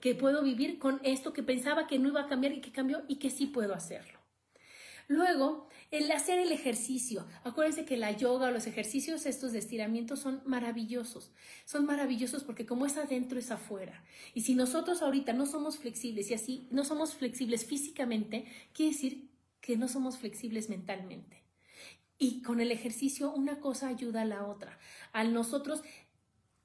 [0.00, 3.04] Que puedo vivir con esto que pensaba que no iba a cambiar y que cambió
[3.08, 4.15] y que sí puedo hacerlo.
[5.08, 7.26] Luego, el hacer el ejercicio.
[7.44, 11.30] Acuérdense que la yoga o los ejercicios estos de estiramiento son maravillosos.
[11.64, 14.04] Son maravillosos porque como es adentro es afuera.
[14.34, 19.30] Y si nosotros ahorita no somos flexibles y así no somos flexibles físicamente, quiere decir
[19.60, 21.44] que no somos flexibles mentalmente.
[22.18, 24.78] Y con el ejercicio una cosa ayuda a la otra.
[25.12, 25.82] Al nosotros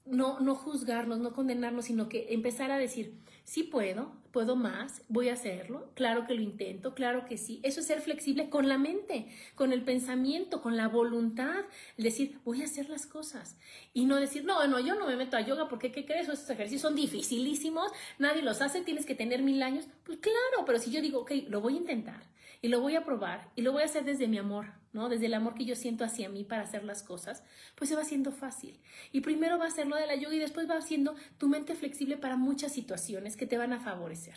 [0.06, 5.30] no, no juzgarnos, no condenarnos, sino que empezar a decir, sí puedo, puedo más, voy
[5.30, 7.60] a hacerlo, claro que lo intento, claro que sí.
[7.64, 11.66] Eso es ser flexible con la mente, con el pensamiento, con la voluntad,
[11.98, 13.58] decir, voy a hacer las cosas.
[13.94, 16.30] Y no decir, no, no, yo no me meto a yoga porque, ¿qué crees?
[16.30, 19.86] Esos ejercicios son dificilísimos, nadie los hace, tienes que tener mil años.
[20.04, 22.32] Pues claro, pero si yo digo, ok, lo voy a intentar
[22.62, 25.10] y lo voy a probar y lo voy a hacer desde mi amor, ¿no?
[25.10, 27.44] Desde el amor que yo siento hacia mí para hacer las cosas,
[27.76, 28.80] pues se va haciendo fácil.
[29.12, 31.76] Y primero va a ser lo de la yoga y después va haciendo tu mente
[31.76, 34.36] flexible para muchas situaciones que te van a favorecer.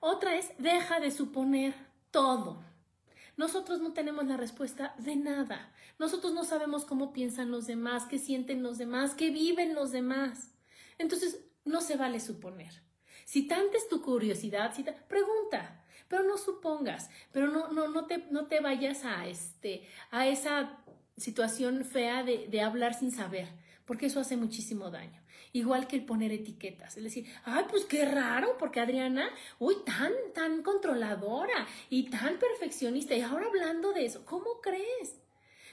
[0.00, 1.74] Otra es, deja de suponer
[2.10, 2.64] todo.
[3.36, 5.74] Nosotros no tenemos la respuesta de nada.
[5.98, 10.54] Nosotros no sabemos cómo piensan los demás, qué sienten los demás, qué viven los demás.
[10.98, 12.82] Entonces, no se vale suponer.
[13.26, 18.26] Si tanta es tu curiosidad, si pregunta, pero no supongas, pero no, no, no, te,
[18.30, 20.78] no te vayas a, este, a esa
[21.16, 23.48] situación fea de, de hablar sin saber,
[23.84, 25.22] porque eso hace muchísimo daño.
[25.52, 30.12] Igual que el poner etiquetas, es decir, ay, pues qué raro, porque Adriana, uy, tan,
[30.34, 35.20] tan controladora y tan perfeccionista, y ahora hablando de eso, ¿cómo crees?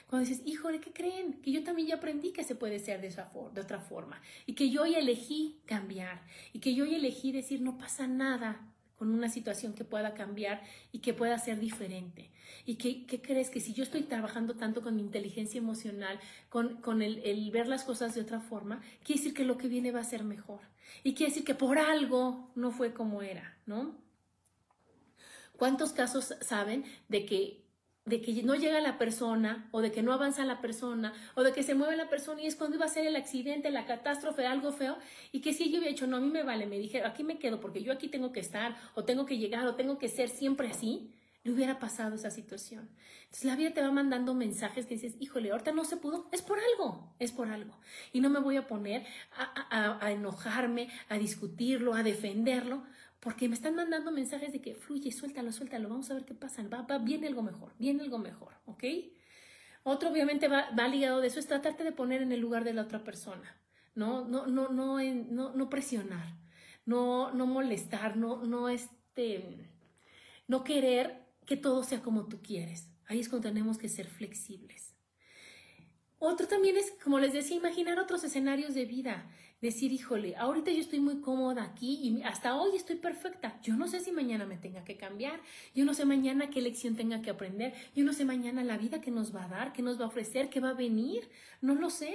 [0.06, 1.40] Cuando dices, híjole, ¿qué creen?
[1.42, 4.54] Que yo también ya aprendí que se puede ser de, esa de otra forma y
[4.54, 6.22] que yo hoy elegí cambiar
[6.52, 8.73] y que yo hoy elegí decir, no pasa nada,
[9.04, 12.30] con una situación que pueda cambiar y que pueda ser diferente.
[12.64, 13.50] ¿Y qué, crees?
[13.50, 17.68] Que si yo estoy trabajando tanto con mi inteligencia emocional, con, con el, el, ver
[17.68, 20.60] las cosas de otra forma, quiere decir que lo que viene va a ser mejor.
[21.02, 23.94] Y quiere decir que por algo no fue como era, ¿no?
[25.58, 27.63] ¿Cuántos casos saben de que
[28.04, 31.52] de que no llega la persona o de que no avanza la persona o de
[31.52, 34.46] que se mueve la persona y es cuando iba a ser el accidente, la catástrofe,
[34.46, 34.98] algo feo
[35.32, 37.38] y que si yo hubiera dicho, no, a mí me vale, me dije, aquí me
[37.38, 40.28] quedo porque yo aquí tengo que estar o tengo que llegar o tengo que ser
[40.28, 41.10] siempre así,
[41.44, 42.88] le hubiera pasado esa situación.
[43.24, 46.42] Entonces la vida te va mandando mensajes que dices, híjole, ahorita no se pudo, es
[46.42, 47.78] por algo, es por algo.
[48.12, 49.04] Y no me voy a poner
[49.70, 52.84] a enojarme, a discutirlo, a defenderlo,
[53.24, 56.62] porque me están mandando mensajes de que fluye, suéltalo, suéltalo, vamos a ver qué pasa,
[56.68, 58.84] va, va, viene algo mejor, viene algo mejor, ¿ok?
[59.82, 62.82] Otro obviamente va, ligado de eso, es tratarte de poner en el lugar de la
[62.82, 63.56] otra persona,
[63.94, 64.26] ¿no?
[64.28, 66.36] No, no, no, no, no presionar,
[66.84, 69.70] no, no molestar, no, no, este,
[70.46, 72.90] no querer que todo sea como tú quieres.
[73.06, 74.93] Ahí es cuando tenemos que ser flexibles.
[76.26, 79.28] Otro también es, como les decía, imaginar otros escenarios de vida
[79.60, 83.60] decir, híjole, ahorita yo estoy muy cómoda aquí y hasta hoy estoy perfecta.
[83.62, 85.38] Yo no sé si mañana me tenga que cambiar,
[85.74, 89.02] yo no sé mañana qué lección tenga que aprender, yo no sé mañana la vida
[89.02, 91.28] que nos va a dar, qué nos va a ofrecer, qué va a venir,
[91.60, 92.14] no lo sé.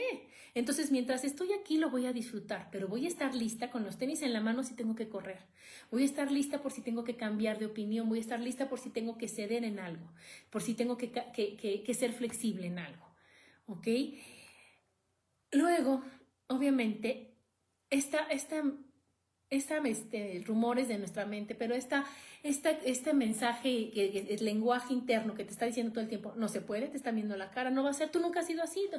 [0.56, 4.00] Entonces, mientras estoy aquí lo voy a disfrutar, pero voy a estar lista con los
[4.00, 5.44] tenis en la mano si tengo que correr.
[5.92, 8.70] Voy a estar lista por si tengo que cambiar de opinión, voy a estar lista
[8.70, 10.08] por si tengo que ceder en algo,
[10.50, 13.09] por si tengo que, que, que ser flexible en algo.
[13.70, 13.88] ¿Ok?
[15.52, 16.04] Luego,
[16.48, 17.38] obviamente,
[17.90, 18.64] esta, esta,
[19.50, 22.06] esta este, rumores de nuestra mente, pero esta,
[22.44, 23.92] esta, este mensaje,
[24.34, 27.12] el lenguaje interno que te está diciendo todo el tiempo, no se puede, te está
[27.12, 28.90] viendo la cara, no va a ser, tú nunca has sido así.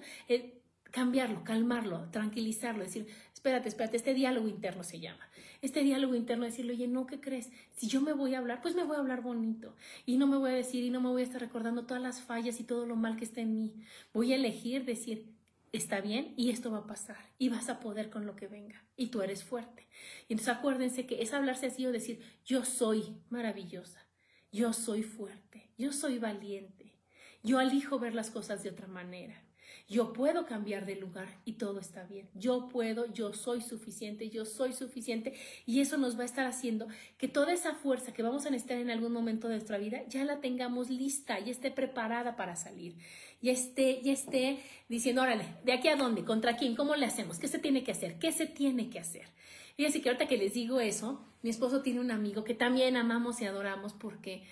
[0.91, 5.29] Cambiarlo, calmarlo, tranquilizarlo, decir, espérate, espérate, este diálogo interno se llama.
[5.63, 7.51] Este diálogo interno, decirle, oye, no, ¿qué crees?
[7.77, 9.75] Si yo me voy a hablar, pues me voy a hablar bonito.
[10.07, 12.23] Y no me voy a decir y no me voy a estar recordando todas las
[12.23, 13.75] fallas y todo lo mal que está en mí.
[14.13, 15.35] Voy a elegir decir,
[15.73, 18.85] está bien y esto va a pasar y vas a poder con lo que venga
[18.97, 19.87] y tú eres fuerte.
[20.29, 24.07] Y entonces acuérdense que es hablarse así o decir, yo soy maravillosa,
[24.51, 26.99] yo soy fuerte, yo soy valiente,
[27.43, 29.43] yo elijo ver las cosas de otra manera.
[29.91, 32.29] Yo puedo cambiar de lugar y todo está bien.
[32.35, 35.35] Yo puedo, yo soy suficiente, yo soy suficiente
[35.67, 36.87] y eso nos va a estar haciendo
[37.19, 40.25] que toda esa fuerza que vamos a necesitar en algún momento de nuestra vida ya
[40.25, 42.95] la tengamos lista y esté preparada para salir.
[43.43, 46.25] Y esté, y esté diciendo, órale, ¿de aquí a dónde?
[46.25, 46.77] ¿Contra quién?
[46.77, 47.41] ¿Cómo le hacemos?
[47.41, 48.17] ¿Qué se tiene que hacer?
[48.21, 49.27] ¿Qué se tiene que hacer?
[49.75, 53.41] Fíjense que ahorita que les digo eso, mi esposo tiene un amigo que también amamos
[53.41, 54.45] y adoramos porque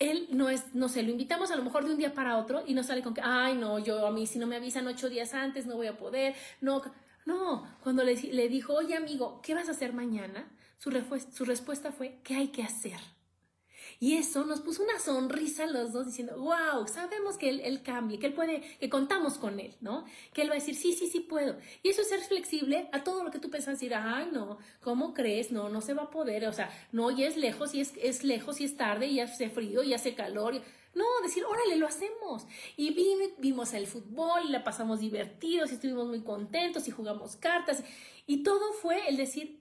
[0.00, 2.64] él no es, no sé, lo invitamos a lo mejor de un día para otro
[2.66, 5.08] y no sale con que, ay, no, yo a mí si no me avisan ocho
[5.08, 6.82] días antes no voy a poder, no,
[7.26, 10.50] no, cuando le, le dijo, oye amigo, ¿qué vas a hacer mañana?
[10.78, 10.90] Su,
[11.30, 12.98] su respuesta fue, ¿qué hay que hacer?
[14.02, 17.82] Y eso nos puso una sonrisa a los dos diciendo, wow, sabemos que él, él
[17.82, 20.06] cambia, que él puede, que contamos con él, ¿no?
[20.32, 21.58] Que él va a decir, sí, sí, sí puedo.
[21.82, 25.12] Y eso es ser flexible a todo lo que tú pensas decir, ay, no, ¿cómo
[25.12, 25.52] crees?
[25.52, 28.24] No, no se va a poder, o sea, no, ya es lejos, y es, es
[28.24, 30.62] lejos, y es tarde, y hace frío, y hace calor.
[30.94, 32.46] No, decir, órale, lo hacemos.
[32.78, 32.94] Y
[33.38, 37.84] vimos el fútbol, y la pasamos divertidos, y estuvimos muy contentos, y jugamos cartas.
[38.26, 39.59] Y todo fue el decir,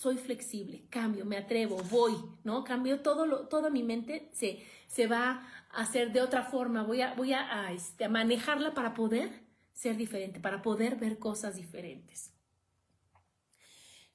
[0.00, 2.64] soy flexible, cambio, me atrevo, voy, ¿no?
[2.64, 7.02] Cambio todo, lo, toda mi mente se, se va a hacer de otra forma, voy
[7.02, 9.42] a, voy a, este, a, manejarla para poder
[9.74, 12.32] ser diferente, para poder ver cosas diferentes.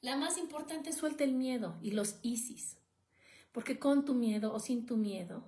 [0.01, 2.79] La más importante, suelta el miedo y los ISIS.
[3.51, 5.47] Porque con tu miedo o sin tu miedo,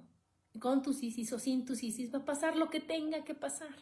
[0.59, 3.75] con tus ISIS o sin tus ISIS, va a pasar lo que tenga que pasar.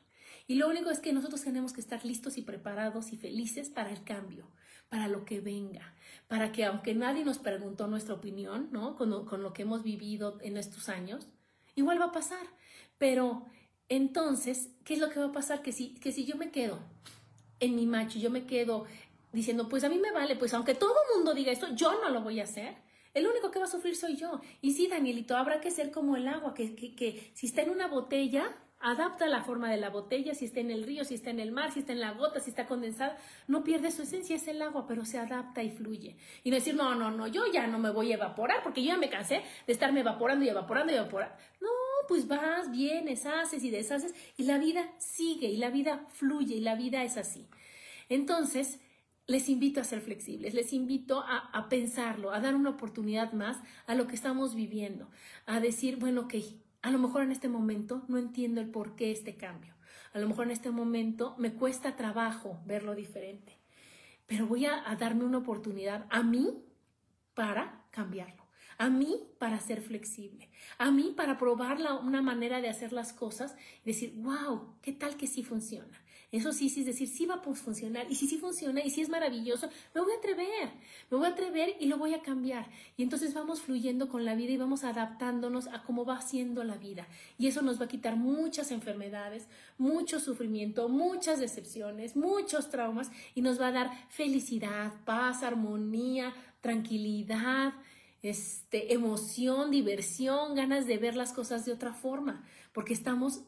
[0.48, 3.92] Y lo único es que nosotros tenemos que estar listos y preparados y felices para
[3.92, 4.48] el cambio,
[4.90, 5.96] para lo que venga,
[6.28, 8.96] para que aunque nadie nos preguntó nuestra opinión, ¿no?
[8.96, 11.28] Con, lo que hemos vivido en estos años,
[11.76, 12.46] igual va a pasar.
[12.98, 13.46] Pero
[13.90, 15.62] entonces, ¿qué es lo que va a pasar?
[15.62, 16.80] Que si, que si yo me quedo
[17.60, 18.86] en mi macho, yo me quedo
[19.32, 22.10] diciendo, pues a mí me vale, pues aunque todo el mundo diga esto, yo no
[22.10, 22.76] lo voy a hacer.
[23.14, 24.42] El único que va a sufrir soy yo.
[24.62, 27.70] Y sí, Danielito, habrá que ser como el agua, que, que, que si está en
[27.70, 31.30] una botella, adapta la forma de la botella, si está en el río, si está
[31.30, 33.18] en el mar, si está en la gota, si está condensada,
[33.48, 36.18] no pierde su esencia, es el agua, pero se adapta y fluye.
[36.44, 38.90] Y no decir, no, no, no, yo ya no me voy a evaporar porque yo
[38.90, 41.36] ya me cansé de estarme evaporando y evaporando y evaporando.
[41.62, 41.70] No,
[42.08, 46.62] pues vas, vienes, haces y deshaces y la vida sigue y la vida fluye y
[46.62, 47.48] la vida es así.
[48.10, 48.80] Entonces,
[49.28, 53.58] les invito a ser flexibles, les invito a, pensarlo, a dar una oportunidad más
[53.88, 55.10] a lo que estamos viviendo,
[55.48, 56.36] a decir, bueno, ok,
[56.86, 59.74] a lo mejor en este momento no entiendo el por qué este cambio,
[60.14, 63.58] a lo mejor en este momento me cuesta trabajo verlo diferente,
[64.28, 66.64] pero voy a, darme una oportunidad a mí
[67.34, 68.46] para cambiarlo.
[68.78, 73.56] A mí para ser flexible, a mí para probar una manera de hacer las cosas
[73.84, 75.98] y decir, wow, ¿qué tal que sí funciona?
[76.36, 79.00] Eso sí, sí es decir, sí va a funcionar y si sí funciona y si
[79.00, 80.70] es maravilloso, me voy a atrever,
[81.10, 82.70] me voy a atrever y lo voy a cambiar.
[82.98, 86.76] Y entonces vamos fluyendo con la vida y vamos adaptándonos a cómo va siendo la
[86.76, 87.08] vida.
[87.38, 93.42] Y eso nos va a quitar muchas enfermedades, mucho sufrimiento, muchas decepciones, muchos traumas y
[93.42, 97.76] nos va a dar felicidad, paz, armonía, tranquilidad,
[98.24, 103.44] este, emoción, diversión, ganas de ver las cosas de otra forma, porque estamos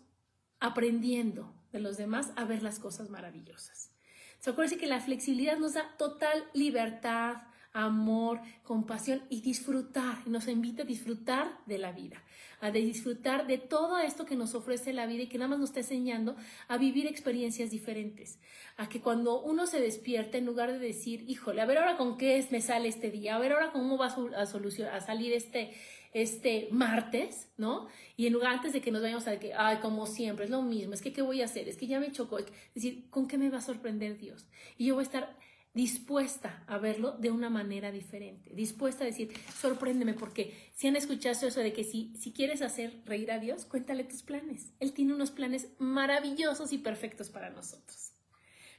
[0.61, 3.91] aprendiendo los demás a ver las cosas maravillosas.
[4.39, 7.37] Se acuérdense que la flexibilidad nos da total libertad,
[7.73, 10.27] amor, compasión y disfrutar.
[10.27, 12.23] Nos invita a disfrutar de la vida,
[12.59, 15.69] a disfrutar de todo esto que nos ofrece la vida y que nada más nos
[15.69, 16.35] está enseñando
[16.67, 18.39] a vivir experiencias diferentes.
[18.77, 22.17] A que cuando uno se despierta, en lugar de decir, híjole, a ver ahora con
[22.17, 25.73] qué me sale este día, a ver ahora cómo va a salir este,
[26.13, 27.87] este martes, ¿no?
[28.15, 30.61] Y en lugar antes de que nos vayamos a que, ay, como siempre, es lo
[30.61, 33.27] mismo, es que qué voy a hacer, es que ya me chocó, es decir, ¿con
[33.27, 34.45] qué me va a sorprender Dios?
[34.77, 35.37] Y yo voy a estar
[35.77, 41.47] dispuesta a verlo de una manera diferente, dispuesta a decir, sorpréndeme, porque si han escuchado
[41.47, 44.73] eso de que si, si quieres hacer reír a Dios, cuéntale tus planes.
[44.79, 48.13] Él tiene unos planes maravillosos y perfectos para nosotros.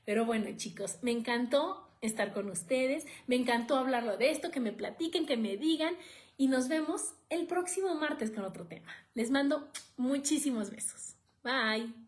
[0.04, 4.72] Pero bueno, chicos, me encantó estar con ustedes, me encantó hablarlo de esto, que me
[4.72, 5.94] platiquen, que me digan
[6.38, 8.90] y nos vemos el próximo martes con otro tema.
[9.14, 9.68] Les mando
[9.98, 11.16] muchísimos besos.
[11.42, 12.07] Bye.